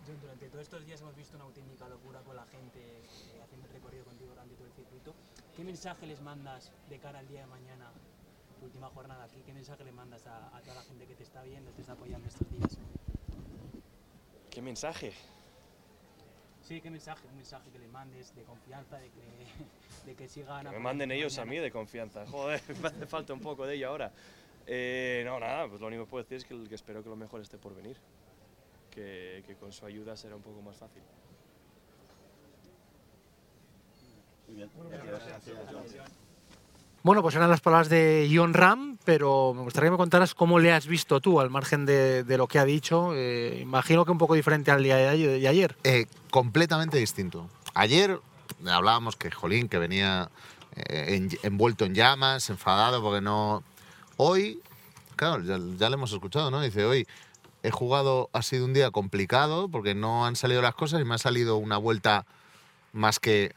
John, 0.08 0.20
durante 0.22 0.48
todos 0.50 0.64
estos 0.64 0.86
días 0.86 1.02
hemos 1.02 1.16
visto 1.16 1.36
una 1.36 1.46
auténtica 1.46 1.88
locura 1.88 2.22
con 2.22 2.36
la 2.36 2.46
gente 2.46 2.80
eh, 2.80 3.42
haciendo 3.44 3.68
el 3.68 3.74
recorrido 3.74 4.06
contigo 4.06 4.30
durante 4.32 4.56
todo 4.56 4.68
el 4.68 4.74
circuito. 4.74 5.14
¿Qué 5.56 5.64
mensaje 5.64 6.08
les 6.08 6.22
mandas 6.22 6.72
de 6.90 6.98
cara 7.00 7.20
al 7.20 7.28
día 7.28 7.42
de 7.42 7.48
mañana, 7.48 7.92
tu 8.66 8.70
última 8.70 8.90
jornada 8.90 9.24
aquí? 9.26 9.42
¿Qué 9.46 9.54
mensaje 9.54 9.84
le 9.84 9.92
mandas 9.92 10.26
a, 10.26 10.48
a 10.56 10.62
toda 10.62 10.76
la 10.76 10.82
gente 10.82 11.06
que 11.06 11.14
te 11.16 11.24
está 11.24 11.44
viendo, 11.44 11.72
te 11.72 11.82
está 11.82 11.94
apoyando 11.94 12.28
estos 12.28 12.50
días? 12.52 12.78
¿Qué 14.50 14.62
mensaje? 14.62 15.14
Sí, 16.64 16.82
¿qué 16.82 16.90
mensaje? 16.90 17.28
Un 17.28 17.36
mensaje 17.36 17.70
que 17.70 17.78
le 17.78 17.88
mandes 17.88 18.36
de 18.36 18.44
confianza, 18.44 18.98
de 18.98 19.10
que, 19.10 20.08
de 20.08 20.16
que 20.16 20.28
sigan... 20.28 20.66
Que 20.66 20.72
me 20.72 20.80
manden 20.80 21.12
ellos 21.12 21.38
a 21.38 21.42
mañana. 21.42 21.52
mí 21.60 21.64
de 21.64 21.72
confianza. 21.72 22.26
Joder, 22.26 22.62
me 22.82 22.88
hace 22.88 23.06
falta 23.06 23.34
un 23.34 23.40
poco 23.42 23.68
de 23.68 23.76
ello 23.76 23.90
ahora. 23.90 24.12
Eh, 24.66 25.22
no, 25.26 25.40
nada, 25.40 25.68
pues 25.68 25.80
lo 25.80 25.88
único 25.88 26.06
que 26.06 26.10
puedo 26.10 26.24
decir 26.24 26.38
es 26.38 26.46
que, 26.46 26.68
que 26.68 26.76
espero 26.76 27.04
que 27.04 27.10
lo 27.10 27.16
mejor 27.16 27.42
esté 27.42 27.60
por 27.60 27.76
venir. 27.76 27.98
Que, 28.90 29.44
que 29.46 29.56
con 29.56 29.72
su 29.72 29.86
ayuda 29.86 30.18
será 30.18 30.36
un 30.36 30.42
poco 30.42 30.62
más 30.62 30.76
fácil. 30.78 31.04
Muy 34.48 34.56
bien. 34.56 34.72
Gracias, 35.06 35.44
John. 35.46 36.25
Bueno, 37.06 37.22
pues 37.22 37.36
eran 37.36 37.52
las 37.52 37.62
palabras 37.62 37.88
de 37.88 38.28
John 38.34 38.56
Ram, 38.56 38.98
pero 39.06 39.54
me 39.54 39.62
gustaría 39.62 39.90
que 39.90 39.92
me 39.92 39.98
contaras 39.98 40.34
cómo 40.34 40.58
le 40.58 40.72
has 40.74 40.88
visto 40.88 41.22
tú, 41.22 41.40
al 41.40 41.52
margen 41.52 41.86
de, 41.86 42.24
de 42.24 42.36
lo 42.36 42.48
que 42.48 42.58
ha 42.58 42.66
dicho. 42.66 43.12
Eh, 43.14 43.60
imagino 43.62 44.06
que 44.06 44.12
un 44.12 44.18
poco 44.18 44.34
diferente 44.34 44.72
al 44.72 44.82
día 44.82 44.96
de 44.96 45.48
ayer-. 45.48 45.78
Eh, 45.84 46.08
completamente 46.32 46.98
distinto. 46.98 47.48
Ayer 47.76 48.20
hablábamos 48.68 49.16
que 49.18 49.30
Jolín, 49.30 49.70
que 49.70 49.78
venía 49.78 50.32
eh, 50.76 51.14
en- 51.16 51.38
envuelto 51.44 51.86
en 51.86 51.94
llamas, 51.94 52.50
enfadado 52.50 53.04
porque 53.04 53.22
no... 53.22 53.62
Hoy, 54.18 54.60
claro, 55.16 55.44
ya, 55.44 55.60
ya 55.78 55.90
le 55.92 55.98
hemos 55.98 56.12
escuchado, 56.12 56.50
¿no? 56.50 56.60
Dice, 56.60 56.86
hoy 56.86 57.06
he 57.62 57.70
jugado, 57.70 58.32
ha 58.34 58.42
sido 58.42 58.66
un 58.66 58.74
día 58.74 58.90
complicado 58.90 59.70
porque 59.70 59.94
no 59.94 60.26
han 60.26 60.36
salido 60.36 60.64
las 60.64 60.74
cosas 60.74 61.02
y 61.02 61.06
me 61.06 61.14
ha 61.14 61.20
salido 61.20 61.58
una 61.58 61.78
vuelta 61.78 62.26
más 62.94 63.20
que, 63.20 63.54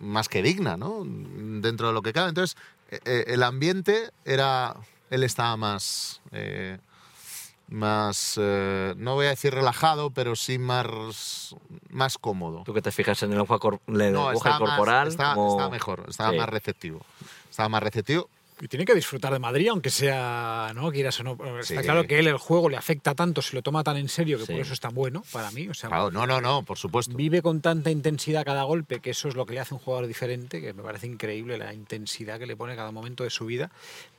más 0.00 0.30
que 0.30 0.40
digna, 0.42 0.78
¿no? 0.78 1.02
Dentro 1.04 1.88
de 1.88 1.92
lo 1.92 2.00
que 2.00 2.12
cabe. 2.14 2.28
Entonces, 2.28 2.56
eh, 2.90 3.00
eh, 3.04 3.24
el 3.28 3.42
ambiente 3.42 4.10
era... 4.24 4.76
Él 5.10 5.22
estaba 5.22 5.56
más... 5.56 6.20
eh, 6.32 6.78
más, 7.68 8.34
eh, 8.40 8.94
no 8.96 9.14
voy 9.14 9.26
a 9.26 9.30
decir 9.30 9.52
relajado, 9.52 10.10
pero 10.10 10.36
sí 10.36 10.56
más, 10.56 11.56
más 11.90 12.16
cómodo. 12.16 12.62
Tú 12.64 12.72
que 12.72 12.80
te 12.82 12.92
fijas 12.92 13.20
en 13.24 13.32
el 13.32 13.38
lenguaje, 13.38 13.56
más- 14.64 14.76
corporal. 14.76 15.16
como- 15.16 15.50
estaba 15.50 15.70
mejor, 15.70 16.04
estaba 16.08 16.30
Sí. 16.30 16.36
más 16.38 16.48
receptivo. 16.48 17.00
Estaba 17.50 17.68
más 17.68 17.82
receptivo. 17.82 18.28
Y 18.58 18.68
tiene 18.68 18.86
que 18.86 18.94
disfrutar 18.94 19.32
de 19.34 19.38
Madrid, 19.38 19.68
aunque 19.68 19.90
sea, 19.90 20.72
¿no? 20.74 20.90
Quieras 20.90 21.20
o 21.20 21.24
no. 21.24 21.32
Está 21.60 21.62
Sí. 21.62 21.76
claro 21.82 22.06
que 22.06 22.18
él 22.18 22.26
el 22.26 22.38
juego 22.38 22.70
le 22.70 22.78
afecta 22.78 23.14
tanto, 23.14 23.42
se 23.42 23.54
lo 23.54 23.60
toma 23.62 23.84
tan 23.84 23.98
en 23.98 24.08
serio 24.08 24.38
que 24.38 24.46
Sí. 24.46 24.52
por 24.52 24.62
eso 24.62 24.72
es 24.72 24.80
tan 24.80 24.94
bueno 24.94 25.22
para 25.30 25.50
mí. 25.50 25.68
O 25.68 25.74
sea, 25.74 25.90
Claro, 25.90 26.10
no, 26.10 26.26
no, 26.26 26.40
no, 26.40 26.62
por 26.62 26.78
supuesto. 26.78 27.14
vive 27.14 27.42
con 27.42 27.60
tanta 27.60 27.90
intensidad 27.90 28.46
cada 28.46 28.62
golpe 28.62 29.00
que 29.00 29.10
eso 29.10 29.28
es 29.28 29.34
lo 29.34 29.44
que 29.44 29.52
le 29.52 29.60
hace 29.60 29.74
un 29.74 29.80
jugador 29.80 30.06
diferente, 30.06 30.62
que 30.62 30.72
me 30.72 30.82
parece 30.82 31.06
increíble 31.06 31.58
la 31.58 31.74
intensidad 31.74 32.38
que 32.38 32.46
le 32.46 32.56
pone 32.56 32.74
cada 32.76 32.90
momento 32.92 33.24
de 33.24 33.30
su 33.30 33.44
vida. 33.44 33.70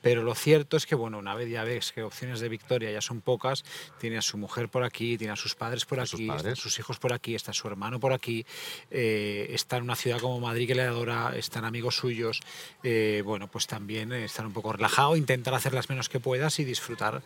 Pero 0.02 0.22
lo 0.22 0.36
cierto 0.36 0.76
es 0.76 0.86
que, 0.86 0.94
bueno, 0.94 1.18
una 1.18 1.34
vez 1.34 1.50
ya 1.50 1.64
ves 1.64 1.90
que 1.90 2.04
opciones 2.04 2.38
de 2.38 2.48
victoria 2.48 2.92
ya 2.92 3.00
son 3.00 3.20
pocas, 3.20 3.64
tiene 3.98 4.18
a 4.18 4.22
su 4.22 4.38
mujer 4.38 4.68
por 4.68 4.84
aquí, 4.84 5.18
tiene 5.18 5.32
a 5.32 5.36
sus 5.36 5.56
padres 5.56 5.84
por 5.84 5.98
sus 6.06 6.14
aquí, 6.14 6.22
están 6.24 6.36
padres. 6.36 6.58
sus 6.60 6.78
hijos 6.78 6.98
por 7.00 7.12
aquí, 7.12 7.34
está 7.34 7.52
su 7.52 7.66
hermano 7.66 7.98
por 7.98 8.12
aquí, 8.12 8.46
eh, 8.92 9.48
está 9.50 9.78
en 9.78 9.82
una 9.82 9.96
ciudad 9.96 10.20
como 10.20 10.38
Madrid 10.38 10.68
que 10.68 10.76
le 10.76 10.82
adora, 10.82 11.32
están 11.36 11.64
amigos 11.64 11.96
suyos, 11.96 12.40
eh, 12.84 13.22
bueno, 13.24 13.48
pues 13.48 13.66
también 13.66 14.12
eh, 14.12 14.27
estar 14.28 14.46
un 14.46 14.52
poco 14.52 14.72
relajado, 14.72 15.16
intentar 15.16 15.54
hacer 15.54 15.74
las 15.74 15.88
menos 15.88 16.08
que 16.08 16.20
puedas 16.20 16.58
y 16.58 16.64
disfrutar 16.64 17.22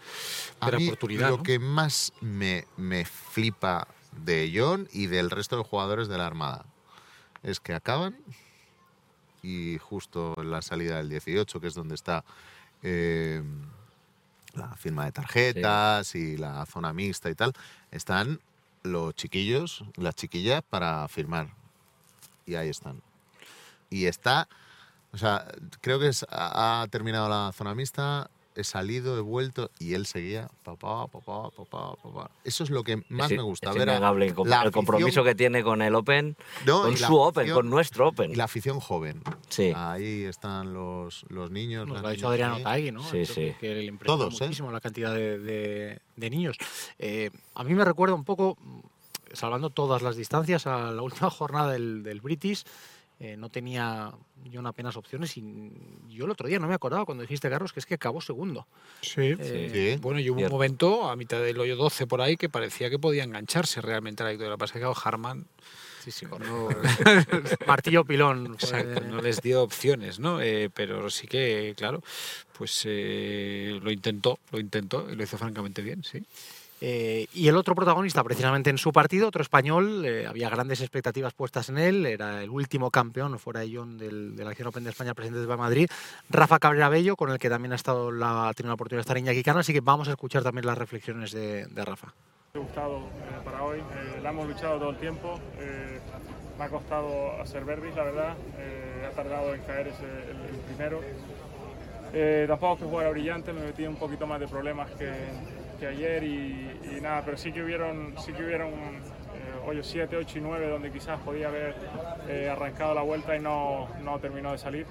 A 0.61 0.67
de 0.67 0.73
la 0.73 0.79
mí 0.79 0.87
oportunidad. 0.89 1.31
lo 1.31 1.39
¿no? 1.39 1.43
que 1.43 1.59
más 1.59 2.13
me, 2.21 2.67
me 2.77 3.05
flipa 3.05 3.87
de 4.25 4.53
John 4.55 4.89
y 4.93 5.07
del 5.07 5.31
resto 5.31 5.57
de 5.57 5.65
jugadores 5.65 6.09
de 6.09 6.19
la 6.19 6.27
Armada 6.27 6.65
es 7.43 7.61
que 7.61 7.75
acaban 7.75 8.17
y 9.43 9.79
justo 9.79 10.35
en 10.39 10.51
la 10.51 10.63
salida 10.63 10.99
del 10.99 11.09
18, 11.09 11.61
que 11.61 11.67
es 11.67 11.75
donde 11.75 11.95
está 11.95 12.25
eh, 12.83 13.43
la 14.55 14.77
firma 14.77 15.05
de 15.05 15.13
tarjetas 15.13 16.15
y 16.15 16.37
la 16.37 16.65
zona 16.67 16.93
mixta 16.93 17.31
y 17.31 17.35
tal, 17.35 17.53
están 17.91 18.41
los 18.83 19.15
chiquillos, 19.15 19.85
las 19.97 20.15
chiquillas 20.15 20.63
para 20.69 21.07
firmar. 21.09 21.49
Y 22.47 22.55
ahí 22.55 22.69
están. 22.69 23.03
Y 23.91 24.07
está, 24.07 24.49
o 25.13 25.19
sea, 25.19 25.47
creo 25.81 25.99
que 25.99 26.09
es- 26.09 26.27
ha 26.31 26.87
terminado 26.91 27.29
la 27.29 27.53
zona 27.53 27.75
mixta, 27.75 28.31
he 28.55 28.65
salido, 28.65 29.17
he 29.17 29.23
vuelto 29.23 29.71
y 29.79 29.95
él 29.95 30.05
seguía, 30.05 30.51
papá, 30.63 31.07
papá, 31.07 31.49
papá, 31.57 31.95
papá. 32.03 32.31
Eso 32.45 32.65
es 32.65 32.69
lo 32.71 32.85
que 32.85 33.03
más 33.09 33.31
es, 33.31 33.39
me 33.39 33.43
gusta. 33.43 33.71
es 33.71 33.77
ver 33.77 33.89
a 33.89 33.93
innegable 33.93 34.27
el, 34.27 34.31
el 34.33 34.71
compromiso 34.71 35.07
afición- 35.21 35.25
que 35.25 35.35
tiene 35.35 35.63
con 35.63 35.81
el 35.81 35.95
Open, 35.95 36.37
No, 36.67 36.83
con 36.83 36.97
su 36.99 37.17
Open, 37.19 37.45
afición- 37.45 37.55
con 37.57 37.71
nuestro 37.71 38.09
Open. 38.09 38.33
Y 38.33 38.35
la 38.35 38.45
afición 38.45 38.79
joven. 38.79 39.23
Sí. 39.49 39.73
Ahí 39.75 40.25
están 40.25 40.75
los, 40.75 41.25
los 41.31 41.51
niños. 41.51 41.89
Nos 41.89 42.03
lo 42.03 42.09
ha 42.09 42.11
dicho 42.11 42.29
Adriano. 42.29 42.61
Taegui, 42.61 42.93
¿no? 42.93 43.03
Sí, 43.11 43.25
sí. 43.25 43.55
Que, 43.59 43.75
le 43.75 43.85
impresionó 43.85 44.19
Todos, 44.25 44.41
¿eh? 44.43 44.45
muchísimo 44.45 44.71
la 44.71 44.81
cantidad 44.83 45.15
de, 45.15 45.39
de- 45.39 46.01
de 46.17 46.31
niños. 46.31 46.59
Eh, 46.99 47.31
a 47.55 47.65
mí 47.65 47.75
me 47.75 47.87
recuerda 47.87 48.15
un 48.15 48.25
poco, 48.25 48.59
salvando 49.33 49.71
todas 49.71 50.03
las 50.03 50.15
distancias, 50.17 50.67
a 50.67 50.91
la 50.91 51.01
última 51.01 51.31
jornada 51.31 51.73
del, 51.73 52.03
del 52.03 52.21
British, 52.21 52.65
eh, 53.25 53.37
no 53.37 53.51
tenía 53.51 54.13
John 54.53 54.67
apenas 54.67 54.97
opciones 54.97 55.37
y 55.37 55.45
yo 56.09 56.25
el 56.25 56.33
otro 56.33 56.49
día 56.49 56.59
no 56.59 56.67
me 56.67 56.75
acordaba 56.75 57.05
cuando 57.05 57.23
dijiste, 57.23 57.49
Carlos, 57.49 57.73
que 57.73 57.79
es 57.79 57.87
que 57.87 57.95
acabó 57.95 58.21
segundo. 58.21 58.67
Sí. 59.01 59.37
Eh, 59.39 59.71
Sí. 59.95 60.01
Bueno, 60.03 60.19
y 60.19 60.29
hubo 60.29 60.35
un 60.35 60.41
Cierto. 60.41 60.55
momento 60.57 61.09
a 61.09 61.15
mitad 61.15 61.41
del 61.41 61.57
hoyo 61.61 61.77
12 61.77 62.09
por 62.09 62.21
ahí 62.21 62.37
que 62.37 62.49
parecía 62.49 62.91
que 62.91 62.99
podía 62.99 63.23
engancharse 63.23 63.81
realmente 63.81 64.25
a 64.25 64.27
la 64.27 64.33
victoria. 64.33 64.57
Pasa 64.57 64.81
que 64.81 64.93
Harman 65.05 65.47
Sí, 66.03 66.11
sí, 66.11 66.27
no, 66.27 66.69
Martillo 67.69 68.05
pilón. 68.05 68.55
exacto, 68.61 69.03
no 69.03 69.21
les 69.23 69.41
dio 69.41 69.63
opciones, 69.63 70.19
¿no? 70.19 70.43
Eh, 70.43 70.69
pero 70.75 71.09
sí 71.11 71.29
que, 71.29 71.75
claro, 71.77 72.03
pues 72.59 72.83
eh, 72.87 73.79
lo 73.81 73.93
intentó, 73.93 74.41
lo 74.51 74.59
intentó 74.59 75.09
y 75.09 75.15
lo 75.15 75.23
hizo 75.23 75.39
francamente 75.39 75.81
bien, 75.81 76.03
sí. 76.03 76.25
Eh, 76.85 77.29
y 77.33 77.47
el 77.47 77.57
otro 77.57 77.77
protagonista, 77.77 78.25
precisamente 78.25 78.69
en 78.69 78.77
su 78.77 78.91
partido, 78.91 79.29
otro 79.29 79.41
español, 79.41 80.05
eh, 80.05 80.27
había 80.27 80.51
grandes 80.51 80.81
expectativas 80.81 81.33
puestas 81.33 81.69
en 81.69 81.79
él, 81.79 82.05
era 82.07 82.43
el 82.43 82.51
último 82.51 82.91
campeón, 82.91 83.39
fuera 83.39 83.61
de 83.61 83.71
John, 83.73 83.97
del, 83.97 84.35
de 84.35 84.43
la 84.43 84.51
Acción 84.51 84.67
Open 84.67 84.83
de 84.83 84.91
España 84.91 85.15
presente 85.15 85.39
de 85.39 85.47
Madrid, 85.57 85.89
Rafa 86.29 86.59
Cabrera 86.59 86.89
Bello, 86.89 87.15
con 87.15 87.31
el 87.31 87.39
que 87.39 87.49
también 87.49 87.71
ha 87.71 87.77
estado 87.77 88.11
la, 88.11 88.49
ha 88.49 88.53
la 88.65 88.75
oportunidad 88.75 88.99
de 88.99 89.03
estar 89.03 89.17
Iñaki 89.17 89.45
Cano, 89.45 89.61
así 89.61 89.73
que 89.73 89.81
vamos 89.81 90.09
a 90.09 90.11
escuchar 90.11 90.43
también 90.43 90.67
las 90.67 90.77
reflexiones 90.77 91.31
de, 91.31 91.69
Rafa. 91.73 92.13
Me 92.55 92.61
ha 92.61 92.65
gustado 92.65 92.99
eh, 92.99 93.41
para 93.45 93.63
hoy, 93.63 93.79
la 94.21 94.31
hemos 94.31 94.49
luchado 94.49 94.81
todo 94.81 94.91
el 94.91 94.97
tiempo, 94.97 95.39
me 96.59 96.65
ha 96.65 96.69
costado 96.69 97.41
hacer 97.41 97.65
verdis, 97.65 97.95
la 97.95 98.03
verdad, 98.03 98.37
ha 99.07 99.15
tardado 99.15 99.55
en 99.55 99.63
caer 99.63 99.87
ese, 99.87 100.05
el, 100.05 100.59
primero. 100.67 101.01
Tampoco 102.49 102.75
es 102.75 102.81
que 102.81 102.89
fuera 102.89 103.11
brillante, 103.11 103.53
me 103.53 103.63
metí 103.67 103.87
un 103.87 103.95
poquito 103.95 104.27
más 104.27 104.41
de 104.41 104.49
problemas 104.49 104.91
que, 104.91 105.13
ayer 105.87 106.23
y, 106.25 107.01
nada, 107.01 107.23
pero 107.25 107.37
sí 107.37 107.53
que 107.53 107.63
hubieron, 107.63 108.15
sí 108.19 108.33
que 108.33 108.45
hubieron 108.45 108.71
eh, 108.71 109.67
hoyos 109.67 109.87
7, 109.87 110.17
8 110.17 110.39
y 110.39 110.41
9 110.41 110.69
donde 110.69 110.91
quizás 110.91 111.19
podía 111.21 111.49
haber 111.49 111.75
eh, 112.29 112.49
arrancado 112.49 112.95
la 112.95 113.03
vuelta 113.03 113.37
y 113.37 113.41
no, 113.41 113.89
no 114.03 114.19
terminó 114.21 114.53
de 114.53 114.59
salir. 114.59 114.87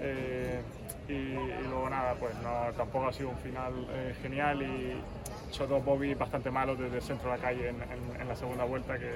Eh, 0.00 0.60
y, 1.08 1.34
luego 1.68 1.88
nada, 1.90 2.14
pues 2.14 2.34
no, 2.42 2.72
tampoco 2.76 3.08
ha 3.08 3.12
sido 3.12 3.28
un 3.28 3.36
final 3.38 3.72
eh, 3.90 4.14
genial 4.22 4.62
y 4.62 4.96
hecho 5.48 5.66
dos 5.66 5.84
bobbies 5.84 6.18
bastante 6.18 6.50
malos 6.50 6.78
desde 6.78 6.96
el 6.96 7.02
centro 7.02 7.30
de 7.30 7.36
la 7.36 7.42
calle 7.42 7.68
en, 7.68 8.28
la 8.28 8.34
segunda 8.34 8.64
vuelta 8.64 8.98
que, 8.98 9.10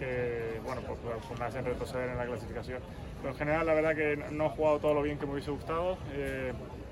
que, 0.00 0.60
bueno, 0.64 0.80
pues, 0.86 0.98
pues, 1.04 1.16
pues 1.28 1.38
me 1.38 1.46
hacen 1.46 1.64
retroceder 1.64 2.10
en 2.10 2.18
la 2.18 2.26
clasificación. 2.26 2.80
Pero 3.20 3.32
en 3.32 3.38
general 3.38 3.66
la 3.66 3.74
verdad 3.74 3.94
que 3.94 4.16
no 4.32 4.46
he 4.46 4.48
jugado 4.50 4.78
todo 4.78 4.94
lo 4.94 5.02
bien 5.02 5.18
que 5.18 5.26
me 5.26 5.32
hubiese 5.32 5.50
gustado. 5.50 5.98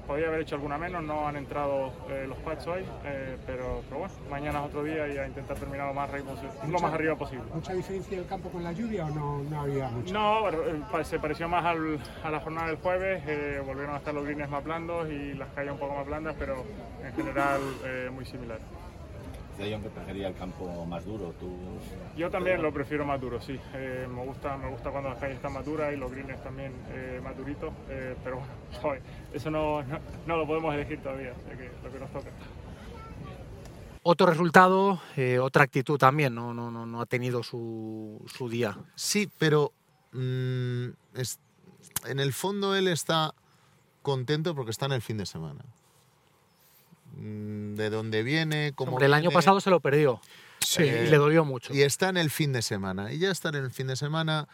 Podría 0.07 0.29
haber 0.29 0.41
hecho 0.43 0.57
alguna 0.57 0.77
menos, 0.77 1.03
no 1.03 1.27
han 1.27 1.37
entrado 1.37 1.91
eh, 2.11 2.27
los 2.29 2.37
pads 2.39 2.67
hoy, 2.67 2.83
eh, 3.05 3.39
pero, 3.47 3.83
pero 3.89 4.01
bueno, 4.01 4.15
mañana 4.31 4.61
es 4.61 4.67
otro 4.67 4.85
día 4.85 5.09
y 5.09 5.17
a 5.17 5.27
intentar 5.27 5.57
terminar 5.57 5.89
lo 5.89 5.95
más, 5.95 6.11
lo 6.13 6.79
más 6.79 6.93
arriba 6.93 7.17
posible. 7.17 7.45
¿Mucha 7.55 7.73
diferencia 7.73 8.19
del 8.19 8.27
campo 8.27 8.51
con 8.51 8.63
la 8.63 8.73
lluvia 8.73 9.07
o 9.07 9.11
no, 9.11 9.43
no 9.49 9.61
había 9.63 9.89
mucha? 9.89 10.13
No, 10.13 10.49
eh, 10.51 11.05
se 11.05 11.19
pareció 11.19 11.49
más 11.49 11.65
al- 11.65 11.99
a 12.23 12.31
la 12.31 12.41
jornada 12.41 12.67
del 12.69 12.77
jueves, 12.77 13.23
eh, 13.27 13.63
volvieron 13.65 13.95
a 13.95 13.99
estar 13.99 14.13
los 14.13 14.25
greens 14.27 14.51
más 14.51 14.63
blandos 14.63 15.09
y 15.09 15.33
las 15.35 15.49
calles 15.55 15.73
un 15.73 15.79
poco 15.79 15.95
más 15.95 16.07
blandas, 16.07 16.37
pero 16.39 16.65
en 17.03 17.13
general 17.15 17.61
muy 18.13 18.27
similar. 18.27 18.59
Que 19.57 19.79
prefería 19.89 20.29
el 20.29 20.35
campo 20.35 20.85
más 20.87 21.05
duro. 21.05 21.33
Tú, 21.39 21.57
Yo 22.17 22.29
también 22.31 22.61
lo 22.61 22.73
prefiero 22.73 23.05
más 23.05 23.21
duro, 23.21 23.41
sí. 23.41 23.59
Eh, 23.75 24.07
me, 24.13 24.25
gusta, 24.25 24.57
me 24.57 24.69
gusta 24.69 24.91
cuando 24.91 25.11
las 25.11 25.19
calles 25.19 25.37
están 25.37 25.53
más 25.53 25.65
duras 25.65 25.93
y 25.93 25.97
los 25.97 26.11
greens 26.11 26.43
también 26.43 26.73
eh, 26.91 27.21
más 27.23 27.37
duritos, 27.37 27.73
eh, 27.89 28.17
pero 28.25 28.37
bueno, 28.39 28.53
joder, 28.83 29.03
eso 29.33 29.51
no, 29.51 29.83
no, 29.85 29.99
no 30.27 30.37
lo 30.37 30.47
podemos 30.47 30.75
elegir 30.75 31.01
todavía, 31.03 31.31
así 31.33 31.57
que 31.57 31.71
lo 31.85 31.93
que 31.93 31.99
nos 32.01 32.11
toca. 32.13 32.31
Otro 34.03 34.27
resultado, 34.27 35.01
eh, 35.17 35.39
otra 35.39 35.65
actitud 35.65 35.97
también, 35.99 36.35
no, 36.35 36.53
no, 36.53 36.71
no, 36.71 36.85
no 36.85 37.01
ha 37.01 37.07
tenido 37.07 37.43
su, 37.43 38.23
su 38.27 38.49
día. 38.51 38.77
Sí, 38.97 39.31
pero 39.39 39.73
mm, 40.13 40.89
es- 41.15 41.39
en 42.07 42.19
el 42.21 42.33
fondo 42.35 42.75
él 42.77 42.89
está 42.89 43.33
contento 44.03 44.55
porque 44.55 44.73
está 44.73 44.87
en 44.87 44.93
el 44.93 45.01
fin 45.03 45.17
de 45.17 45.25
semana. 45.27 45.65
Mm, 47.17 47.75
De 47.75 47.91
dónde 47.91 48.23
viene, 48.23 48.73
cómo 48.75 48.93
Hombre, 48.93 49.07
el 49.07 49.15
año 49.15 49.23
viene, 49.31 49.35
pasado 49.35 49.61
se 49.61 49.71
lo 49.71 49.81
perdió 49.81 50.21
Sí. 50.61 50.83
y 50.83 50.87
le 51.07 51.17
dolió 51.17 51.45
mucho. 51.45 51.75
Y 51.75 51.83
está 51.83 52.09
en 52.09 52.17
el 52.17 52.31
fin 52.31 52.53
de 52.53 52.63
semana. 52.63 53.13
Y 53.13 53.19
ya 53.19 53.31
estar 53.31 53.55
en 53.57 53.65
el 53.65 53.71
fin 53.71 53.87
de 53.87 53.97
semana, 53.97 54.49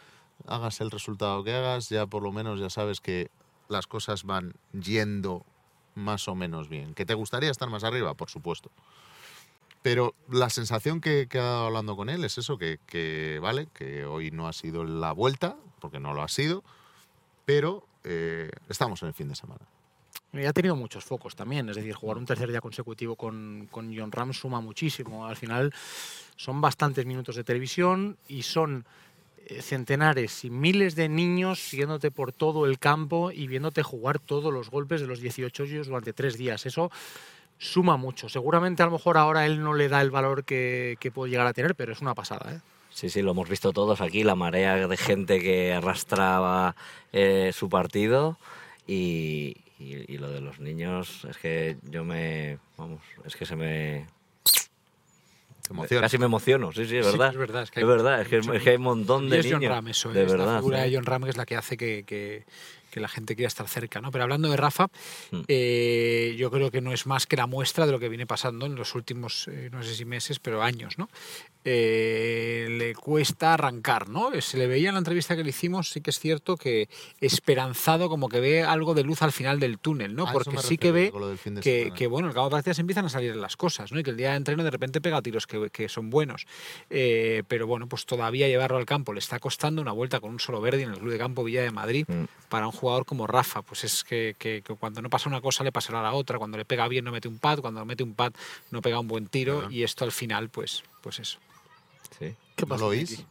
hagas 0.47 0.81
el 0.81 0.91
resultado 0.91 1.43
que 1.43 1.53
hagas, 1.53 1.89
ya 1.89 2.05
por 2.07 2.23
lo 2.23 2.31
menos 2.31 2.59
ya 2.59 2.69
sabes 2.69 2.99
que 2.99 3.29
las 3.69 3.87
cosas 3.87 4.23
van 4.23 4.53
yendo 4.73 5.45
más 5.95 6.27
o 6.27 6.35
menos 6.35 6.67
bien. 6.69 6.93
¿Que 6.93 7.05
te 7.05 7.13
gustaría 7.13 7.49
estar 7.51 7.69
más 7.69 7.83
arriba? 7.83 8.13
Por 8.15 8.29
supuesto. 8.29 8.71
Pero 9.81 10.13
la 10.29 10.49
sensación 10.49 11.01
que, 11.01 11.27
que 11.27 11.39
ha 11.39 11.43
dado 11.43 11.65
hablando 11.67 11.95
con 11.95 12.09
él 12.09 12.23
es 12.23 12.37
eso, 12.37 12.57
que, 12.57 12.79
que 12.85 13.39
vale, 13.41 13.67
que 13.73 14.05
hoy 14.05 14.29
no 14.31 14.47
ha 14.47 14.53
sido 14.53 14.83
la 14.83 15.11
vuelta, 15.11 15.55
porque 15.79 15.99
no 15.99 16.13
lo 16.13 16.21
ha 16.21 16.27
sido, 16.27 16.63
pero 17.45 17.83
eh, 18.03 18.51
estamos 18.69 19.01
en 19.01 19.07
el 19.09 19.13
fin 19.13 19.27
de 19.29 19.35
semana. 19.35 19.61
Y 20.33 20.45
ha 20.45 20.53
tenido 20.53 20.75
muchos 20.75 21.03
focos 21.03 21.35
también, 21.35 21.67
es 21.69 21.75
decir, 21.75 21.93
jugar 21.93 22.17
un 22.17 22.25
tercer 22.25 22.49
día 22.49 22.61
consecutivo 22.61 23.15
con, 23.15 23.67
con 23.69 23.95
John 23.95 24.11
Ram 24.11 24.33
suma 24.33 24.61
muchísimo. 24.61 25.27
Al 25.27 25.35
final 25.35 25.73
son 26.37 26.61
bastantes 26.61 27.05
minutos 27.05 27.35
de 27.35 27.43
televisión 27.43 28.17
y 28.29 28.43
son 28.43 28.85
eh, 29.47 29.61
centenares 29.61 30.45
y 30.45 30.49
miles 30.49 30.95
de 30.95 31.09
niños 31.09 31.59
siguiéndote 31.59 32.11
por 32.11 32.31
todo 32.31 32.65
el 32.65 32.79
campo 32.79 33.31
y 33.31 33.47
viéndote 33.47 33.83
jugar 33.83 34.19
todos 34.19 34.53
los 34.53 34.69
golpes 34.69 35.01
de 35.01 35.07
los 35.07 35.19
18 35.19 35.63
hoyos 35.63 35.87
durante 35.87 36.13
tres 36.13 36.37
días. 36.37 36.65
Eso 36.65 36.91
suma 37.57 37.97
mucho. 37.97 38.29
Seguramente 38.29 38.83
a 38.83 38.85
lo 38.85 38.93
mejor 38.93 39.17
ahora 39.17 39.45
él 39.45 39.61
no 39.61 39.73
le 39.73 39.89
da 39.89 40.01
el 40.01 40.11
valor 40.11 40.45
que, 40.45 40.95
que 40.99 41.11
puede 41.11 41.31
llegar 41.31 41.47
a 41.47 41.53
tener, 41.53 41.75
pero 41.75 41.91
es 41.91 42.01
una 42.01 42.15
pasada. 42.15 42.53
¿eh? 42.53 42.59
Sí, 42.89 43.09
sí, 43.09 43.21
lo 43.21 43.31
hemos 43.31 43.49
visto 43.49 43.71
todos 43.71 44.01
aquí, 44.01 44.23
la 44.23 44.35
marea 44.35 44.87
de 44.87 44.97
gente 44.97 45.39
que 45.39 45.73
arrastraba 45.73 46.75
eh, 47.13 47.51
su 47.53 47.69
partido 47.69 48.37
y, 48.85 49.55
y- 49.81 50.05
y 50.07 50.17
lo 50.17 50.29
de 50.31 50.41
los 50.41 50.59
niños, 50.59 51.25
es 51.29 51.37
que 51.37 51.77
yo 51.89 52.03
me, 52.03 52.57
vamos, 52.77 53.01
es 53.25 53.35
que 53.35 53.45
se 53.45 53.55
me... 53.55 54.07
Te 55.63 55.73
emociona. 55.73 56.01
Casi 56.01 56.17
me 56.17 56.25
emociono, 56.25 56.71
sí, 56.71 56.85
sí, 56.85 56.97
es 56.97 57.05
Sí, 57.05 57.11
verdad. 57.11 57.29
es 57.31 57.37
verdad, 57.37 57.63
es 57.63 57.71
que 57.71 57.79
es, 57.79 57.83
hay 57.85 57.89
verdad, 57.89 58.21
es 58.21 58.27
que, 58.27 58.37
es 58.37 58.63
que 58.63 58.69
hay 58.71 58.75
un 58.77 58.81
montón 58.83 59.25
Y 59.25 59.29
de 59.29 59.39
es 59.39 59.45
John 59.49 59.59
niños. 59.59 59.73
Ram 59.75 59.87
eso, 59.87 60.11
de 60.11 60.23
es 60.23 60.31
la 60.31 60.37
verdad. 60.37 60.55
figura 60.57 60.85
¿eh? 60.85 60.89
de 60.89 60.95
John 60.95 61.05
Ram 61.05 61.23
que 61.23 61.29
es 61.29 61.37
la 61.37 61.45
que 61.45 61.55
hace 61.55 61.77
que, 61.77 62.03
que- 62.03 62.43
que 62.91 62.99
la 62.99 63.07
gente 63.07 63.35
quiera 63.35 63.47
estar 63.47 63.67
cerca. 63.67 64.01
¿no? 64.01 64.11
Pero 64.11 64.23
hablando 64.25 64.49
de 64.49 64.57
Rafa, 64.57 64.87
Mm. 65.31 65.41
eh, 65.47 66.35
yo 66.37 66.51
creo 66.51 66.69
que 66.71 66.81
no 66.81 66.91
es 66.93 67.05
más 67.07 67.25
que 67.25 67.35
la 67.37 67.47
muestra 67.47 67.85
de 67.85 67.91
lo 67.91 67.99
que 67.99 68.09
viene 68.09 68.27
pasando 68.27 68.65
en 68.65 68.75
los 68.75 68.93
últimos, 68.95 69.47
eh, 69.47 69.69
no 69.71 69.81
sé 69.83 69.95
si 69.95 70.05
meses, 70.05 70.39
pero 70.39 70.61
años. 70.61 70.97
¿no? 70.97 71.09
Eh, 71.63 72.67
le 72.71 72.95
cuesta 72.95 73.53
arrancar, 73.53 74.09
¿no? 74.09 74.31
Se 74.41 74.57
le 74.57 74.65
veía 74.65 74.89
en 74.89 74.95
la 74.95 74.99
entrevista 74.99 75.35
que 75.35 75.43
le 75.43 75.51
hicimos, 75.51 75.89
sí 75.91 76.01
que 76.01 76.09
es 76.09 76.19
cierto 76.19 76.57
que 76.57 76.89
esperanzado, 77.19 78.09
como 78.09 78.29
que 78.29 78.39
ve 78.39 78.63
algo 78.63 78.93
de 78.95 79.03
luz 79.03 79.21
al 79.21 79.31
final 79.31 79.59
del 79.59 79.77
túnel, 79.77 80.15
¿no? 80.15 80.25
Porque 80.31 80.57
sí 80.57 80.77
que 80.79 80.91
ve 80.91 81.13
que, 81.61 81.91
que, 81.95 82.07
bueno, 82.07 82.27
al 82.29 82.33
cabo 82.33 82.47
de 82.47 82.51
partidas 82.51 82.79
empiezan 82.79 83.05
a 83.05 83.09
salir 83.09 83.35
las 83.35 83.55
cosas, 83.57 83.91
¿no? 83.91 83.99
Y 83.99 84.03
que 84.03 84.09
el 84.09 84.17
día 84.17 84.31
de 84.31 84.37
entreno 84.37 84.63
de 84.63 84.71
repente 84.71 85.01
pega 85.01 85.21
tiros 85.21 85.45
que, 85.45 85.69
que 85.69 85.87
son 85.87 86.09
buenos. 86.09 86.47
Eh, 86.89 87.43
pero 87.47 87.67
bueno, 87.67 87.87
pues 87.87 88.05
todavía 88.07 88.47
llevarlo 88.47 88.77
al 88.77 88.85
campo 88.85 89.13
le 89.13 89.19
está 89.19 89.39
costando 89.39 89.81
una 89.83 89.91
vuelta 89.91 90.19
con 90.19 90.31
un 90.31 90.39
solo 90.39 90.61
verde 90.61 90.81
en 90.83 90.89
el 90.91 90.97
Club 90.97 91.11
de 91.11 91.17
Campo 91.19 91.43
Villa 91.43 91.61
de 91.61 91.71
Madrid 91.71 92.05
Mm. 92.07 92.25
para 92.49 92.65
un 92.65 92.73
jugador 92.81 93.05
como 93.05 93.27
Rafa. 93.27 93.61
Pues 93.61 93.83
es 93.85 94.03
que, 94.03 94.35
que- 94.37 94.61
que 94.61 94.75
cuando 94.75 95.01
no 95.01 95.09
pasa 95.09 95.29
una 95.29 95.39
cosa 95.39 95.63
le 95.63 95.71
pasará 95.71 96.01
la 96.01 96.11
otra, 96.13 96.37
cuando 96.37 96.57
le 96.57 96.65
pega 96.65 96.87
bien 96.89 97.05
no 97.05 97.11
mete 97.11 97.27
un 97.27 97.39
pad, 97.39 97.59
cuando 97.59 97.85
mete 97.85 98.03
un 98.03 98.13
pad 98.13 98.33
no 98.71 98.81
pega 98.81 98.99
un 98.99 99.07
buen 99.07 99.27
tiro 99.27 99.59
Claro. 99.59 99.71
y 99.71 99.83
esto 99.83 100.03
al 100.03 100.11
final, 100.11 100.49
pues, 100.49 100.83
pues 101.01 101.19
eso. 101.19 101.39
Sí. 102.19 102.35
¿Qué 102.55 102.63
¿No 102.63 102.67
pasa, 102.67 102.81
lo 102.81 102.87
oís? 102.87 103.23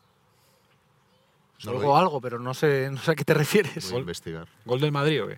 ¿No 1.65 1.73
oís? 1.73 1.99
algo, 2.01 2.21
pero 2.21 2.39
no 2.39 2.55
sé, 2.55 2.89
no 2.91 2.99
sé 3.03 3.11
a 3.11 3.15
qué 3.15 3.25
te 3.25 3.35
refieres. 3.35 3.91
Voy 3.91 3.99
a 3.99 4.01
investigar. 4.01 4.47
¿Gol 4.65 4.81
del 4.81 4.93
Madrid 4.93 5.23
o 5.23 5.27
qué? 5.29 5.37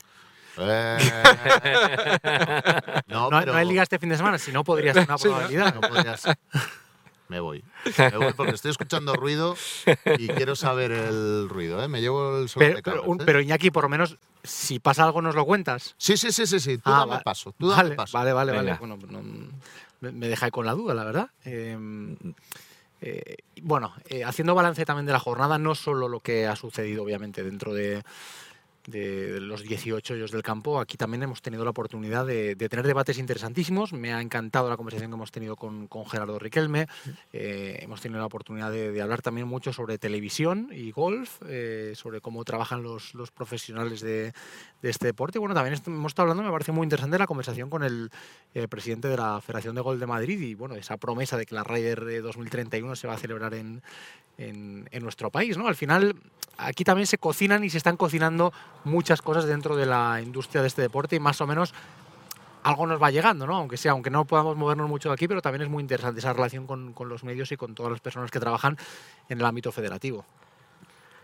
Eh, 0.59 0.99
no, 3.09 3.31
No, 3.31 3.39
pero 3.41 3.53
no 3.53 3.59
hay 3.59 3.67
liga 3.67 3.83
este 3.83 3.99
fin 3.99 4.11
de 4.11 4.17
semana, 4.19 4.39
si 4.39 4.53
no 4.53 4.63
podría 4.65 4.93
ser 4.93 5.05
una 5.09 5.17
Sí, 5.19 5.29
¿no? 5.29 5.35
probabilidad. 5.35 5.75
no 5.75 5.81
podría 5.81 6.17
ser. 6.17 6.37
Me 7.33 7.41
voy. 7.41 7.65
Me 7.99 8.17
voy 8.19 8.35
porque 8.35 8.53
estoy 8.53 8.71
escuchando 8.73 9.15
ruido 9.17 9.57
y 10.19 10.29
quiero 10.29 10.55
saber 10.55 10.91
el 10.93 11.49
ruido. 11.49 11.83
¿eh? 11.83 11.89
Me 11.89 12.03
llevo 12.03 12.41
el 12.41 12.49
solo 12.51 12.67
Pero, 12.67 12.77
de 12.77 12.83
pero, 12.83 12.97
cabras, 12.99 13.09
un- 13.11 13.21
¿eh? 13.23 13.25
pero 13.25 13.41
Iñaki, 13.41 13.71
por 13.71 13.85
lo 13.85 13.89
menos, 13.89 14.19
si 14.45 14.79
pasa 14.81 15.05
algo, 15.05 15.23
nos 15.23 15.35
lo 15.35 15.47
cuentas. 15.47 15.95
Sí, 15.97 16.19
sí, 16.19 16.31
sí, 16.31 16.47
sí, 16.47 16.61
sí. 16.61 16.77
Tú 16.77 16.83
Ah, 16.93 16.99
dame 17.01 17.13
va- 17.13 17.21
paso. 17.23 17.55
Tú 17.59 17.69
dame 17.71 17.83
vale, 17.85 17.95
paso. 17.95 18.19
vale, 18.19 18.33
vale, 18.35 18.53
vale. 18.53 18.77
Bueno, 18.79 18.99
no, 19.09 19.23
me, 20.11 20.35
ahí 20.39 20.51
con 20.51 20.67
la 20.67 20.73
duda, 20.75 20.93
la 20.93 21.05
verdad. 21.05 21.31
Eh, 21.47 21.75
eh, 23.01 23.37
bueno, 23.63 23.95
eh, 24.11 24.25
haciendo 24.25 24.55
balance 24.55 24.85
también 24.85 25.07
de 25.07 25.13
la 25.13 25.19
jornada, 25.21 25.57
no 25.57 25.75
solo 25.75 26.09
lo 26.09 26.21
que 26.21 26.47
ha 26.47 26.55
sucedido, 26.55 27.03
obviamente, 27.03 27.43
dentro 27.43 27.73
de, 27.73 28.03
de 28.87 29.41
los 29.41 29.63
18 29.63 30.15
hoyos 30.15 30.31
del 30.31 30.43
campo, 30.43 30.81
aquí 30.81 30.97
también 30.97 31.23
hemos 31.23 31.41
tenido 31.43 31.65
la 31.65 31.71
oportunidad 31.71 32.27
de, 32.27 32.55
de 32.55 32.69
tener 32.69 32.87
debates 32.87 33.19
interesantísimos. 33.19 33.93
Me 33.93 34.13
ha 34.13 34.21
encantado 34.21 34.69
la 34.69 34.77
conversación 34.77 35.11
que 35.11 35.15
hemos 35.15 35.31
tenido 35.31 35.57
con, 35.57 35.87
con 35.87 36.07
Gerardo 36.07 36.39
Riquelme. 36.39 36.89
Eh, 37.33 37.79
hemos 37.81 38.01
tenido 38.01 38.21
la 38.21 38.27
oportunidad 38.27 38.71
de, 38.71 38.93
de 38.93 39.03
hablar 39.03 39.23
también 39.23 39.47
mucho 39.47 39.73
sobre 39.73 39.99
televisión 39.99 40.69
y 40.73 40.91
golf, 40.91 41.41
eh, 41.49 41.93
sobre 41.95 42.21
cómo 42.21 42.45
trabajan 42.45 42.83
los, 42.83 43.15
los 43.15 43.31
profesionales 43.31 44.01
de, 44.01 44.33
de 44.83 44.91
este 44.91 45.07
deporte. 45.07 45.39
Bueno, 45.39 45.55
también 45.55 45.81
hemos 45.87 46.11
estado 46.11 46.31
hablando, 46.31 46.43
me 46.43 46.53
parece 46.53 46.73
muy 46.73 46.85
interesante 46.85 47.19
la 47.19 47.27
conversación 47.27 47.71
con 47.71 47.85
el 47.85 48.11
eh, 48.55 48.69
presidente 48.69 49.09
de 49.09 49.17
la 49.17 49.41
Federación 49.41 49.75
de 49.75 49.81
Golf 49.81 50.01
de 50.01 50.07
Madrid 50.07 50.41
y 50.41 50.55
bueno, 50.55 50.75
esa 50.75 50.97
promesa 50.97 51.37
de 51.37 51.47
que 51.47 51.55
la 51.55 51.65
Ryder 51.65 52.05
de 52.05 52.21
2031 52.21 52.97
se 52.97 53.07
va 53.07 53.15
a 53.15 53.19
celebrar 53.19 53.55
en, 53.55 53.83
en, 54.39 54.89
en 54.91 55.03
nuestro 55.03 55.31
país. 55.31 55.57
¿no? 55.57 55.69
Al 55.69 55.77
final, 55.77 56.17
aquí 56.57 56.85
también 56.85 57.07
se 57.07 57.19
cocinan 57.19 57.65
y 57.65 57.71
se 57.71 57.79
están 57.79 57.97
cocinando 57.97 58.53
muchas 58.85 59.23
cosas 59.23 59.45
dentro 59.45 59.77
de 59.77 59.87
la 59.87 60.21
industria 60.23 60.63
de 60.63 60.69
este 60.69 60.83
deporte 60.83 61.17
y 61.17 61.21
más 61.21 61.41
o 61.41 61.47
menos 61.47 61.75
algo 62.63 62.87
nos 62.87 63.03
va 63.03 63.11
llegando, 63.11 63.47
¿no? 63.47 63.57
Aunque 63.57 63.77
sea, 63.77 63.93
aunque 63.93 64.11
no 64.11 64.25
podamos 64.25 64.57
movernos 64.57 64.89
mucho 64.89 65.09
de 65.09 65.15
aquí, 65.15 65.27
pero 65.27 65.43
también 65.43 65.63
es 65.63 65.69
muy 65.69 65.83
interesante 65.83 66.21
esa 66.21 66.33
relación 66.33 66.67
con, 66.67 66.93
con 66.93 67.09
los 67.09 67.25
medios 67.25 67.51
y 67.53 67.57
con 67.57 67.75
todas 67.75 67.91
las 67.91 68.01
personas 68.01 68.31
que 68.31 68.39
trabajan 68.39 68.77
en 69.29 69.41
el 69.41 69.45
ámbito 69.45 69.73
federativo. 69.73 70.25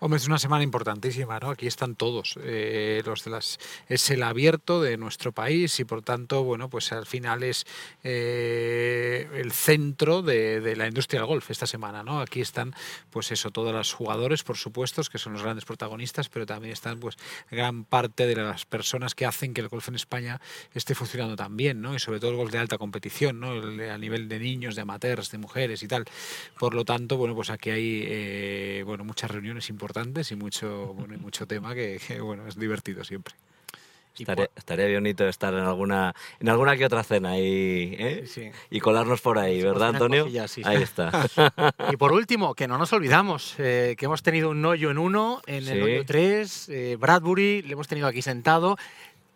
Hombre, 0.01 0.19
es 0.19 0.29
una 0.29 0.39
semana 0.39 0.63
importantísima, 0.63 1.41
¿no? 1.41 1.51
Aquí 1.51 1.67
están 1.67 1.97
todos, 1.97 2.39
eh, 2.41 3.03
los 3.05 3.25
de 3.25 3.31
las 3.33 3.59
es 3.89 4.09
el 4.11 4.23
abierto 4.23 4.81
de 4.81 4.97
nuestro 4.97 5.33
país 5.33 5.81
y 5.81 5.85
por 5.85 6.03
tanto, 6.03 6.45
bueno, 6.45 6.69
pues 6.71 6.93
al 6.93 7.05
final 7.05 7.43
es 7.43 7.67
eh, 8.05 9.29
el 9.35 9.51
centro 9.51 10.23
de, 10.23 10.61
de 10.61 10.77
la 10.77 10.87
industria 10.87 11.21
del 11.21 11.27
golf 11.27 11.51
esta 11.51 11.67
semana, 11.67 12.05
¿no? 12.05 12.21
Aquí 12.21 12.41
están, 12.41 12.75
pues 13.11 13.33
eso, 13.33 13.51
todos 13.51 13.73
los 13.73 13.93
jugadores, 13.93 14.45
por 14.45 14.57
supuesto, 14.57 15.03
que 15.11 15.19
son 15.19 15.33
los 15.33 15.43
grandes 15.43 15.65
protagonistas, 15.65 16.29
pero 16.29 16.47
también 16.47 16.73
están, 16.73 17.01
pues, 17.01 17.17
gran 17.51 17.83
parte 17.85 18.27
de 18.29 18.37
las 18.37 18.67
personas 18.67 19.17
que 19.17 19.27
hacen 19.27 19.53
que 19.53 19.63
el 19.63 19.69
golf 19.69 19.89
en 19.89 19.97
España 19.97 20.41
esté 20.75 20.95
funcionando 20.95 21.35
tan 21.35 21.57
bien, 21.57 21.81
¿no? 21.81 21.97
Y 21.97 21.99
sobre 21.99 22.21
todo 22.21 22.31
el 22.31 22.37
golf 22.37 22.53
de 22.53 22.59
alta 22.59 22.79
competición, 22.79 23.41
¿no? 23.41 23.53
El- 23.53 23.91
a 23.91 23.99
nivel 23.99 24.29
de 24.29 24.39
niños, 24.39 24.77
de 24.77 24.83
amateurs, 24.83 25.33
de 25.33 25.39
mujeres 25.39 25.83
y 25.83 25.89
tal. 25.89 26.05
Por 26.57 26.75
lo 26.75 26.85
tanto, 26.85 27.17
bueno, 27.17 27.35
pues 27.35 27.51
aquí 27.51 27.71
hay, 27.71 28.05
eh, 28.07 28.83
bueno, 28.87 29.03
muchas 29.05 29.29
reuniones 29.31 29.69
importantes 29.69 29.88
y 30.31 30.37
mucho, 30.37 30.95
bueno, 30.95 31.15
y 31.15 31.19
mucho 31.19 31.47
tema 31.47 31.75
que, 31.75 32.01
que, 32.07 32.21
bueno, 32.21 32.47
es 32.47 32.57
divertido 32.57 33.05
siempre. 33.05 33.35
Estaría, 34.19 34.51
estaría 34.57 34.93
bonito 34.95 35.29
estar 35.29 35.55
en 35.55 35.61
alguna, 35.61 36.13
en 36.41 36.49
alguna 36.49 36.77
que 36.77 36.85
otra 36.85 37.05
cena 37.05 37.39
y, 37.39 37.95
¿eh? 37.97 38.25
Sí. 38.27 38.51
y 38.69 38.81
colarnos 38.81 39.21
por 39.21 39.39
ahí, 39.39 39.63
¿verdad, 39.63 39.91
Antonio? 39.91 40.25
cosillas, 40.25 40.51
sí. 40.51 40.63
Ahí 40.65 40.83
está. 40.83 41.13
Y 41.93 41.97
por 41.97 42.13
último, 42.13 42.55
que 42.55 42.67
no 42.67 42.79
nos 42.79 42.93
olvidamos, 42.93 43.55
eh, 43.59 43.95
que 43.97 44.07
hemos 44.07 44.23
tenido 44.23 44.51
un 44.51 44.65
hoyo 44.65 44.91
en 44.91 44.99
uno, 44.99 45.41
en 45.47 45.69
el 45.69 45.83
hoyo 45.83 46.05
3, 46.05 46.71
Bradbury, 46.99 47.63
le 47.63 47.73
hemos 47.73 47.87
tenido 47.87 48.09
aquí 48.09 48.21
sentado. 48.21 48.77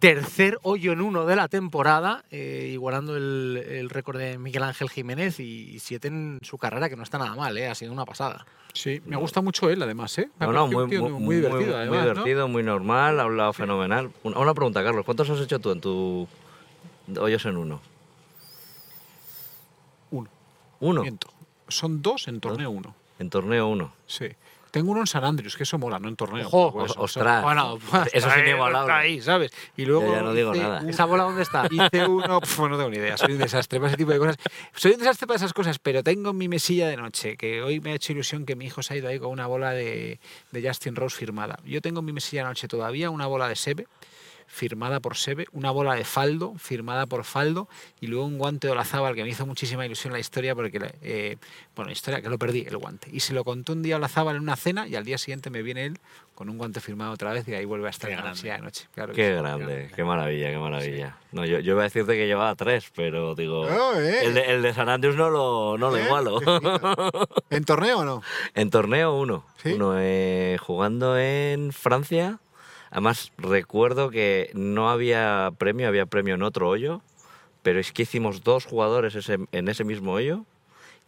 Tercer 0.03 0.59
hoyo 0.63 0.91
en 0.91 1.01
uno 1.01 1.27
de 1.27 1.37
la 1.37 1.47
temporada, 1.47 2.25
eh, 2.33 2.71
igualando 2.73 3.17
el, 3.17 3.65
el 3.69 3.89
récord 3.89 4.19
de 4.19 4.37
Miguel 4.37 4.65
Ángel 4.65 4.91
Jiménez 4.91 5.39
y 5.39 5.79
siete 5.79 6.09
en 6.09 6.41
su 6.43 6.59
carrera, 6.59 6.89
que 6.89 6.97
no 6.97 7.05
está 7.05 7.19
nada 7.19 7.37
mal, 7.37 7.57
eh, 7.57 7.69
ha 7.69 7.75
sido 7.77 7.93
una 7.93 8.05
pasada. 8.05 8.45
Sí, 8.73 9.01
me 9.07 9.15
gusta 9.15 9.41
mucho 9.43 9.71
él, 9.71 9.81
además, 9.81 10.19
¿eh? 10.19 10.29
No, 10.41 10.53
no, 10.53 10.67
muy, 10.67 10.89
muy, 10.89 11.13
muy 11.13 11.37
divertido, 11.37 11.67
muy 11.67 11.75
además, 11.77 11.99
¿no? 11.99 12.03
divertido, 12.15 12.49
muy 12.49 12.65
normal, 12.65 13.21
ha 13.21 13.23
hablado 13.23 13.53
fenomenal. 13.53 14.11
Una, 14.25 14.41
una 14.41 14.55
pregunta, 14.55 14.83
Carlos, 14.83 15.05
¿cuántos 15.05 15.31
has 15.31 15.41
hecho 15.41 15.61
tú 15.61 15.71
en 15.71 15.81
tu 15.81 16.29
hoyos 17.21 17.47
en 17.47 17.57
uno? 17.57 17.81
Uno. 20.11 20.29
¿Uno? 20.81 21.03
Miento. 21.03 21.29
Son 21.69 22.03
dos 22.03 22.27
en 22.27 22.41
torneo 22.41 22.71
uno. 22.71 22.97
En 23.21 23.31
torneo 23.31 23.69
uno. 23.69 23.93
Sí. 24.09 24.27
Tengo 24.73 24.91
uno 24.91 25.01
en 25.03 25.07
San 25.07 25.23
Andrews, 25.23 25.55
que 25.57 25.63
eso 25.63 25.79
mola, 25.79 26.01
no 26.01 26.09
en 26.09 26.17
torneo. 26.17 26.49
Ojo, 26.51 26.85
ostras. 26.97 27.43
Bueno, 27.45 27.79
Eso 28.13 28.29
es 28.29 28.39
inigualable. 28.39 28.91
está 28.93 28.99
ahí, 28.99 29.21
¿sabes? 29.21 29.53
Y 29.77 29.85
luego 29.85 30.07
Yo 30.07 30.13
ya 30.15 30.23
no 30.23 30.33
digo 30.35 30.53
nada. 30.55 30.81
un- 30.81 30.89
¿Esa 30.89 31.05
bola 31.05 31.23
dónde 31.25 31.43
está? 31.43 31.67
Hice 31.71 32.07
uno, 32.09 32.41
pf, 32.41 32.63
no 32.69 32.77
tengo 32.79 32.91
ni 32.91 32.97
idea, 32.97 33.17
soy 33.17 33.33
un 33.35 33.39
desastre 33.39 33.79
para 33.79 33.89
ese 33.91 33.99
tipo 33.99 34.11
de 34.13 34.19
cosas. 34.19 34.37
Soy 34.75 34.93
un 34.93 34.99
desastre 34.99 35.27
para 35.29 35.37
esas 35.37 35.53
cosas, 35.53 35.79
pero 35.79 36.03
tengo 36.03 36.33
mi 36.33 36.49
mesilla 36.49 36.89
de 36.89 36.97
noche, 36.97 37.37
que 37.37 37.63
hoy 37.63 37.81
me 37.81 37.93
ha 37.93 37.95
hecho 37.95 38.13
ilusión 38.13 38.47
que 38.47 38.57
mi 38.57 38.65
hijo 38.65 38.83
se 38.83 38.95
ha 38.95 38.97
ido 38.97 39.09
ahí 39.09 39.19
con 39.19 39.31
una 39.31 39.47
bola 39.47 39.71
de, 39.73 40.19
de 40.51 40.67
Justin 40.69 40.97
Rose 40.97 41.17
firmada. 41.17 41.59
Yo 41.65 41.81
tengo 41.83 42.01
en 42.01 42.07
mi 42.07 42.13
mesilla 42.15 42.43
de 42.43 42.49
noche 42.49 42.67
todavía 42.67 43.11
una 43.11 43.27
bola 43.27 43.49
de 43.49 43.57
Sebe, 43.57 43.87
firmada 44.55 45.01
por 45.01 45.17
Sebe, 45.17 45.47
una 45.53 45.71
bola 45.71 45.95
de 45.95 46.05
Faldo, 46.05 46.55
firmada 46.59 47.07
por 47.07 47.25
Faldo, 47.25 47.69
y 48.01 48.07
luego 48.09 48.27
un 48.27 48.37
guante 48.37 48.67
de 48.67 48.73
Olazábal 48.75 49.15
que 49.15 49.23
me 49.23 49.31
hizo 49.31 49.47
muchísima 49.47 49.87
ilusión 49.87 50.13
la 50.13 50.19
historia, 50.19 50.55
porque, 50.55 50.79
eh, 51.01 51.39
bueno, 51.75 51.87
la 51.89 51.93
historia 51.95 52.21
que 52.21 52.29
lo 52.29 52.39
perdí, 52.39 52.67
el 52.69 52.77
guante. 52.77 53.09
Y 53.11 53.21
se 53.21 53.33
lo 53.33 53.45
contó 53.45 53.73
un 53.73 53.83
día 53.83 53.97
Olazábal 53.97 54.37
en 54.37 54.43
una 54.43 54.57
cena, 54.57 54.87
y 54.87 54.95
al 54.95 55.07
día 55.07 55.17
siguiente 55.17 55.49
me 55.49 55.63
viene 55.63 55.87
él 55.87 55.99
con 56.35 56.51
un 56.51 56.59
guante 56.59 56.81
firmado 56.81 57.13
otra 57.13 57.33
vez, 57.33 57.49
y 57.49 57.55
ahí 57.55 57.65
vuelve 57.65 57.87
a 57.87 57.91
estar 57.91 58.11
en 58.11 58.17
la 58.23 58.35
de 58.35 58.59
noche. 58.59 58.89
Claro 58.95 59.15
Qué 59.15 59.29
sí. 59.31 59.35
grande, 59.41 59.91
qué 59.97 60.05
maravilla, 60.05 60.51
qué 60.51 60.59
maravilla. 60.59 61.17
No, 61.33 61.47
yo, 61.47 61.59
yo 61.61 61.73
iba 61.73 61.81
a 61.81 61.85
decirte 61.85 62.13
que 62.13 62.27
llevaba 62.27 62.55
tres, 62.55 62.93
pero 62.95 63.35
digo, 63.35 63.63
Oh, 63.63 63.95
eh. 63.99 64.27
el, 64.27 64.35
de, 64.35 64.41
el 64.43 64.61
de 64.61 64.75
San 64.75 64.91
Andrews 64.91 65.17
no 65.17 65.31
lo, 65.31 65.79
no 65.79 65.89
lo 65.91 65.97
Eh, 65.97 66.05
igualo. 66.05 66.41
¿En 67.49 67.65
torneo 67.65 68.01
o 68.01 68.05
no? 68.05 68.23
en 68.55 68.69
torneo 68.69 69.15
uno, 69.19 69.47
¿Sí? 69.63 69.73
uno 69.73 69.95
eh, 69.99 70.59
jugando 70.61 71.17
en 71.19 71.73
Francia. 71.73 72.39
Además 72.93 73.33
recuerdo 73.39 74.11
que 74.11 74.51
no 74.55 74.89
había 74.91 75.51
premio, 75.59 75.89
había 75.89 76.07
premio 76.07 76.35
en 76.37 76.43
otro 76.43 76.69
hoyo, 76.69 77.01
pero 77.63 77.81
es 77.81 77.91
que 77.93 78.03
hicimos 78.03 78.45
dos 78.45 78.65
jugadores 78.67 79.15
ese- 79.17 79.39
en 79.51 79.69
ese 79.69 79.83
mismo 79.85 80.13
hoyo 80.13 80.45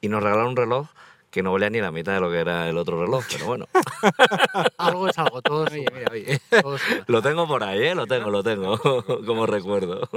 y 0.00 0.08
nos 0.08 0.22
regalaron 0.22 0.50
un 0.50 0.56
reloj 0.56 0.88
que 1.30 1.42
no 1.42 1.52
valía 1.52 1.68
ni 1.70 1.80
la 1.80 1.90
mitad 1.92 2.14
de 2.14 2.20
lo 2.20 2.30
que 2.30 2.38
era 2.38 2.68
el 2.68 2.78
otro 2.78 3.00
reloj, 3.00 3.24
pero 3.30 3.46
bueno, 3.46 3.66
Algo 4.78 5.08
es 5.08 5.18
algo, 5.18 5.42
todo 5.42 5.64
Oye, 5.64 5.90
mira, 5.94 6.10
oye. 6.10 6.40
todo 6.62 6.78
lo 7.06 7.22
tengo 7.22 7.46
por 7.46 7.62
ahí, 7.64 7.82
¿eh? 7.82 7.94
lo 7.94 8.06
tengo, 8.06 8.30
lo 8.30 8.42
tengo, 8.42 8.78
como 9.26 9.44
recuerdo. 9.46 10.08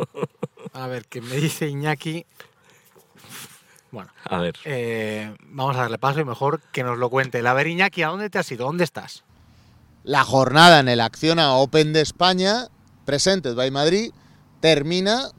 A 0.73 0.87
ver, 0.87 1.05
que 1.05 1.21
me 1.21 1.35
dice 1.35 1.67
Iñaki. 1.67 2.25
Bueno, 3.91 4.09
A 4.25 4.39
ver. 4.39 4.55
eh, 4.65 5.33
vamos 5.41 5.75
a 5.75 5.81
darle 5.81 5.97
paso 5.97 6.19
y 6.19 6.25
mejor 6.25 6.61
que 6.71 6.83
nos 6.83 6.97
lo 6.97 7.09
cuente. 7.09 7.45
A 7.45 7.53
ver, 7.53 7.67
Iñaki, 7.67 8.03
¿a 8.03 8.09
dónde 8.09 8.29
te 8.29 8.37
has 8.37 8.51
ido? 8.51 8.65
¿Dónde 8.65 8.83
estás? 8.83 9.23
La 10.07 10.23
jornada 10.23 10.79
en 10.79 10.87
el 10.87 11.01
Acciona 11.01 11.55
Open 11.55 11.91
de 11.91 11.99
España, 11.99 12.69
Presentes 13.03 13.55
by 13.55 13.71
Madrid, 13.71 14.13
termina 14.61 15.31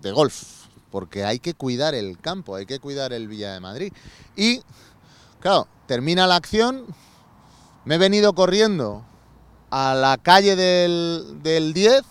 de 0.00 0.12
golf, 0.12 0.68
porque 0.92 1.24
hay 1.24 1.40
que 1.40 1.54
cuidar 1.54 1.96
el 1.96 2.16
campo, 2.20 2.54
hay 2.54 2.64
que 2.64 2.78
cuidar 2.78 3.12
el 3.12 3.26
Villa 3.26 3.52
de 3.52 3.58
Madrid. 3.58 3.92
Y, 4.36 4.62
claro, 5.40 5.66
termina 5.88 6.28
la 6.28 6.36
acción, 6.36 6.86
me 7.84 7.96
he 7.96 7.98
venido 7.98 8.34
corriendo 8.34 9.04
a 9.70 9.94
la 9.94 10.16
calle 10.16 10.54
del, 10.54 11.40
del 11.42 11.72
10 11.72 12.02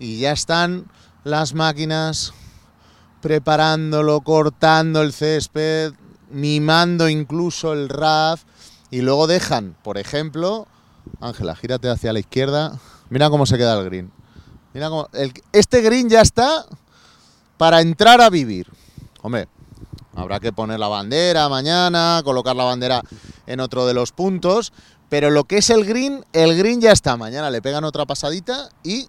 y 0.00 0.18
ya 0.18 0.32
están 0.32 0.90
las 1.22 1.54
máquinas 1.54 2.34
preparándolo, 3.20 4.22
cortando 4.22 5.02
el 5.02 5.12
césped, 5.12 5.92
mimando 6.30 7.08
incluso 7.08 7.72
el 7.72 7.88
RAF 7.88 8.42
y 8.92 9.00
luego 9.00 9.26
dejan, 9.26 9.74
por 9.82 9.96
ejemplo, 9.96 10.68
Ángela, 11.18 11.56
gírate 11.56 11.88
hacia 11.88 12.12
la 12.12 12.20
izquierda, 12.20 12.78
mira 13.08 13.30
cómo 13.30 13.46
se 13.46 13.56
queda 13.56 13.80
el 13.80 13.86
green. 13.86 14.12
Mira 14.74 14.90
cómo, 14.90 15.08
este 15.50 15.80
green 15.80 16.10
ya 16.10 16.20
está 16.20 16.66
para 17.56 17.80
entrar 17.80 18.20
a 18.20 18.28
vivir. 18.28 18.70
Hombre, 19.22 19.48
habrá 20.14 20.40
que 20.40 20.52
poner 20.52 20.78
la 20.78 20.88
bandera 20.88 21.48
mañana, 21.48 22.20
colocar 22.22 22.54
la 22.54 22.64
bandera 22.64 23.02
en 23.46 23.60
otro 23.60 23.86
de 23.86 23.94
los 23.94 24.12
puntos, 24.12 24.74
pero 25.08 25.30
lo 25.30 25.44
que 25.44 25.56
es 25.56 25.70
el 25.70 25.86
green, 25.86 26.22
el 26.34 26.54
green 26.58 26.82
ya 26.82 26.92
está. 26.92 27.16
Mañana 27.16 27.48
le 27.48 27.62
pegan 27.62 27.84
otra 27.84 28.04
pasadita 28.04 28.68
y 28.84 29.08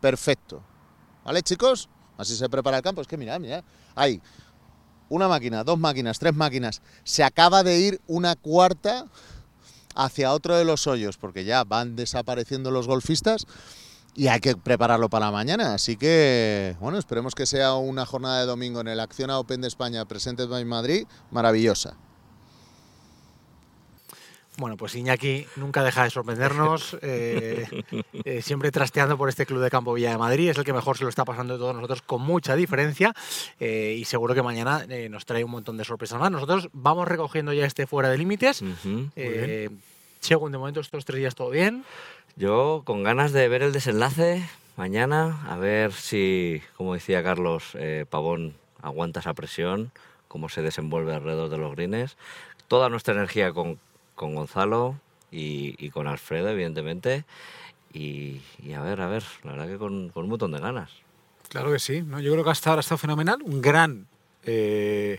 perfecto. 0.00 0.62
¿Vale, 1.24 1.42
chicos? 1.42 1.88
Así 2.18 2.36
se 2.36 2.48
prepara 2.48 2.76
el 2.76 2.84
campo. 2.84 3.00
Es 3.00 3.08
que 3.08 3.16
mirad, 3.16 3.40
mirad. 3.40 3.64
Hay 3.96 4.22
una 5.12 5.28
máquina, 5.28 5.62
dos 5.62 5.78
máquinas, 5.78 6.18
tres 6.18 6.34
máquinas. 6.34 6.80
Se 7.04 7.22
acaba 7.22 7.62
de 7.62 7.78
ir 7.78 8.00
una 8.06 8.34
cuarta 8.34 9.06
hacia 9.94 10.32
otro 10.32 10.56
de 10.56 10.64
los 10.64 10.86
hoyos, 10.86 11.18
porque 11.18 11.44
ya 11.44 11.64
van 11.64 11.96
desapareciendo 11.96 12.70
los 12.70 12.86
golfistas 12.86 13.46
y 14.14 14.28
hay 14.28 14.40
que 14.40 14.56
prepararlo 14.56 15.10
para 15.10 15.30
mañana. 15.30 15.74
Así 15.74 15.98
que, 15.98 16.76
bueno, 16.80 16.96
esperemos 16.98 17.34
que 17.34 17.44
sea 17.44 17.74
una 17.74 18.06
jornada 18.06 18.40
de 18.40 18.46
domingo 18.46 18.80
en 18.80 18.88
el 18.88 19.00
Acciona 19.00 19.38
Open 19.38 19.60
de 19.60 19.68
España 19.68 20.04
Presentes 20.06 20.48
by 20.48 20.64
Madrid 20.64 21.06
maravillosa. 21.30 21.94
Bueno, 24.58 24.76
pues 24.76 24.94
Iñaki 24.94 25.46
nunca 25.56 25.82
deja 25.82 26.04
de 26.04 26.10
sorprendernos, 26.10 26.98
eh, 27.02 27.66
eh, 28.24 28.42
siempre 28.42 28.70
trasteando 28.70 29.16
por 29.16 29.28
este 29.28 29.46
Club 29.46 29.62
de 29.62 29.70
Campo 29.70 29.94
Villa 29.94 30.10
de 30.10 30.18
Madrid, 30.18 30.50
es 30.50 30.58
el 30.58 30.64
que 30.64 30.72
mejor 30.72 30.98
se 30.98 31.04
lo 31.04 31.10
está 31.10 31.24
pasando 31.24 31.54
de 31.54 31.58
todos 31.58 31.74
nosotros 31.74 32.02
con 32.02 32.22
mucha 32.22 32.54
diferencia 32.54 33.14
eh, 33.60 33.96
y 33.98 34.04
seguro 34.04 34.34
que 34.34 34.42
mañana 34.42 34.84
eh, 34.88 35.08
nos 35.08 35.24
trae 35.24 35.42
un 35.42 35.50
montón 35.52 35.78
de 35.78 35.84
sorpresas 35.84 36.20
más. 36.20 36.30
Nosotros 36.30 36.68
vamos 36.72 37.08
recogiendo 37.08 37.52
ya 37.52 37.64
este 37.64 37.86
fuera 37.86 38.10
de 38.10 38.18
límites. 38.18 38.62
Ujú. 38.62 39.08
Eh, 39.16 39.70
según 40.20 40.52
de 40.52 40.58
momento 40.58 40.80
estos 40.80 41.04
tres 41.04 41.18
días 41.18 41.34
todo 41.34 41.50
bien. 41.50 41.84
Yo 42.36 42.82
con 42.84 43.02
ganas 43.02 43.32
de 43.32 43.48
ver 43.48 43.62
el 43.62 43.72
desenlace 43.72 44.48
mañana, 44.76 45.44
a 45.48 45.56
ver 45.56 45.92
si, 45.92 46.62
como 46.76 46.94
decía 46.94 47.22
Carlos, 47.22 47.72
eh, 47.74 48.06
Pavón 48.08 48.54
aguanta 48.80 49.20
esa 49.20 49.34
presión, 49.34 49.90
cómo 50.28 50.48
se 50.48 50.62
desenvuelve 50.62 51.14
alrededor 51.14 51.50
de 51.50 51.58
los 51.58 51.74
greens. 51.74 52.16
Toda 52.68 52.88
nuestra 52.88 53.14
energía 53.14 53.52
con, 53.52 53.78
con 54.22 54.36
Gonzalo, 54.36 55.00
y, 55.32 55.90
con 55.90 56.06
Alfredo, 56.06 56.50
evidentemente. 56.50 57.24
Y, 57.92 58.40
a 58.76 58.80
ver, 58.80 59.00
a 59.00 59.08
ver, 59.08 59.24
la 59.42 59.52
verdad 59.52 59.66
que 59.66 59.78
con, 59.78 60.10
con 60.10 60.24
un 60.24 60.30
montón 60.30 60.52
de 60.52 60.60
ganas. 60.60 60.90
Claro 61.48 61.72
que 61.72 61.78
sí, 61.78 62.02
¿no? 62.02 62.20
yo 62.20 62.32
creo 62.32 62.44
que 62.44 62.50
hasta 62.50 62.70
ahora 62.70 62.80
ha 62.80 62.80
estado 62.80 62.98
fenomenal, 62.98 63.42
un 63.42 63.60
gran 63.60 64.06
eh, 64.44 65.18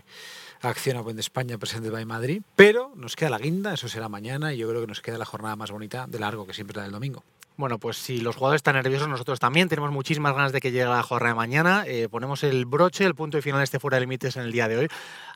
Acción 0.70 0.96
Open 0.96 1.16
de 1.16 1.20
España 1.20 1.58
presente 1.58 1.90
by 1.90 2.04
Madrid, 2.04 2.42
pero 2.56 2.92
nos 2.96 3.16
queda 3.16 3.30
la 3.30 3.38
guinda, 3.38 3.74
eso 3.74 3.88
será 3.88 4.08
mañana 4.08 4.52
y 4.52 4.58
yo 4.58 4.68
creo 4.68 4.80
que 4.80 4.86
nos 4.86 5.00
queda 5.00 5.18
la 5.18 5.24
jornada 5.24 5.56
más 5.56 5.70
bonita 5.70 6.06
de 6.06 6.18
largo 6.18 6.46
que 6.46 6.54
siempre 6.54 6.72
es 6.72 6.76
la 6.76 6.82
del 6.84 6.92
domingo. 6.92 7.22
Bueno, 7.56 7.78
pues 7.78 7.98
si 7.98 8.18
los 8.18 8.34
jugadores 8.34 8.58
están 8.58 8.74
nerviosos, 8.74 9.06
nosotros 9.06 9.38
también 9.38 9.68
tenemos 9.68 9.92
muchísimas 9.92 10.34
ganas 10.34 10.50
de 10.50 10.60
que 10.60 10.72
llegue 10.72 10.86
la 10.86 11.04
jornada 11.04 11.34
de 11.34 11.36
mañana. 11.36 11.84
Eh, 11.86 12.08
ponemos 12.10 12.42
el 12.42 12.66
broche, 12.66 13.04
el 13.04 13.14
punto 13.14 13.38
y 13.38 13.42
final 13.42 13.62
este 13.62 13.78
fuera 13.78 13.94
de 13.94 14.00
límites 14.00 14.36
en 14.36 14.42
el 14.42 14.50
día 14.50 14.66
de 14.66 14.76
hoy. 14.76 14.88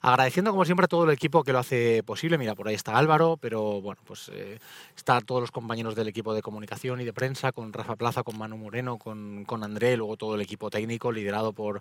Agradeciendo 0.02 0.50
como 0.50 0.64
siempre 0.64 0.86
a 0.86 0.88
todo 0.88 1.04
el 1.04 1.10
equipo 1.10 1.44
que 1.44 1.52
lo 1.52 1.60
hace 1.60 2.02
posible. 2.02 2.36
Mira, 2.36 2.56
por 2.56 2.66
ahí 2.66 2.74
está 2.74 2.98
Álvaro, 2.98 3.38
pero 3.40 3.80
bueno, 3.80 4.00
pues 4.04 4.32
eh, 4.34 4.58
está 4.96 5.20
todos 5.20 5.40
los 5.40 5.52
compañeros 5.52 5.94
del 5.94 6.08
equipo 6.08 6.34
de 6.34 6.42
comunicación 6.42 7.00
y 7.00 7.04
de 7.04 7.12
prensa, 7.12 7.52
con 7.52 7.72
Rafa 7.72 7.94
Plaza, 7.94 8.24
con 8.24 8.36
Manu 8.36 8.56
Moreno, 8.56 8.98
con, 8.98 9.44
con 9.44 9.62
André, 9.62 9.96
luego 9.96 10.16
todo 10.16 10.34
el 10.34 10.40
equipo 10.40 10.70
técnico 10.70 11.12
liderado 11.12 11.52
por 11.52 11.80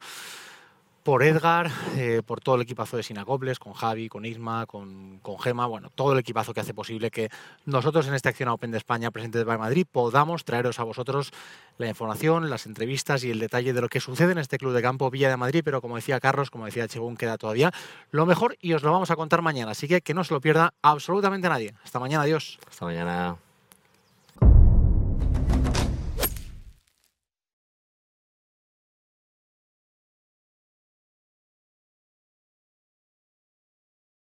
por 1.08 1.24
Edgar, 1.24 1.72
eh, 1.96 2.22
por 2.26 2.42
todo 2.42 2.56
el 2.56 2.64
equipazo 2.64 2.98
de 2.98 3.04
Sinacobles, 3.04 3.60
con 3.60 3.72
Javi, 3.72 4.10
con 4.10 4.26
Isma, 4.26 4.66
con, 4.66 5.20
con 5.20 5.40
Gema, 5.40 5.66
bueno, 5.66 5.90
todo 5.96 6.12
el 6.12 6.20
equipazo 6.20 6.54
que 6.54 6.60
hace 6.60 6.74
posible 6.74 7.12
que 7.12 7.30
nosotros 7.64 8.10
en 8.10 8.14
esta 8.14 8.28
acción 8.28 8.50
Open 8.50 8.72
de 8.72 8.78
España 8.78 9.10
presente 9.10 9.38
de 9.38 9.46
Madrid 9.46 9.88
podamos 9.90 10.44
traeros 10.44 10.82
a 10.82 10.84
vosotros 10.84 11.32
la 11.78 11.88
información, 11.88 12.50
las 12.50 12.66
entrevistas 12.66 13.24
y 13.24 13.32
el 13.32 13.40
detalle 13.40 13.72
de 13.72 13.80
lo 13.80 13.88
que 13.88 14.02
sucede 14.02 14.34
en 14.34 14.38
este 14.38 14.58
club 14.58 14.74
de 14.74 14.82
campo 14.82 15.10
Villa 15.10 15.30
de 15.30 15.38
Madrid, 15.38 15.62
pero 15.64 15.80
como 15.80 15.96
decía 15.96 16.20
Carlos, 16.20 16.52
como 16.52 16.66
decía 16.66 16.90
Chegún, 16.90 17.16
queda 17.16 17.38
todavía 17.38 17.72
lo 18.12 18.26
mejor 18.26 18.58
y 18.60 18.74
os 18.74 18.84
lo 18.84 18.92
vamos 18.92 19.10
a 19.10 19.16
contar 19.16 19.42
mañana, 19.42 19.72
así 19.72 19.88
que 19.88 20.02
que 20.02 20.14
no 20.14 20.26
se 20.26 20.34
lo 20.34 20.42
pierda 20.42 20.74
absolutamente 20.82 21.48
nadie. 21.48 21.74
Hasta 21.86 22.00
mañana, 22.02 22.24
adiós. 22.24 22.60
Hasta 22.68 22.84
mañana. 22.84 23.38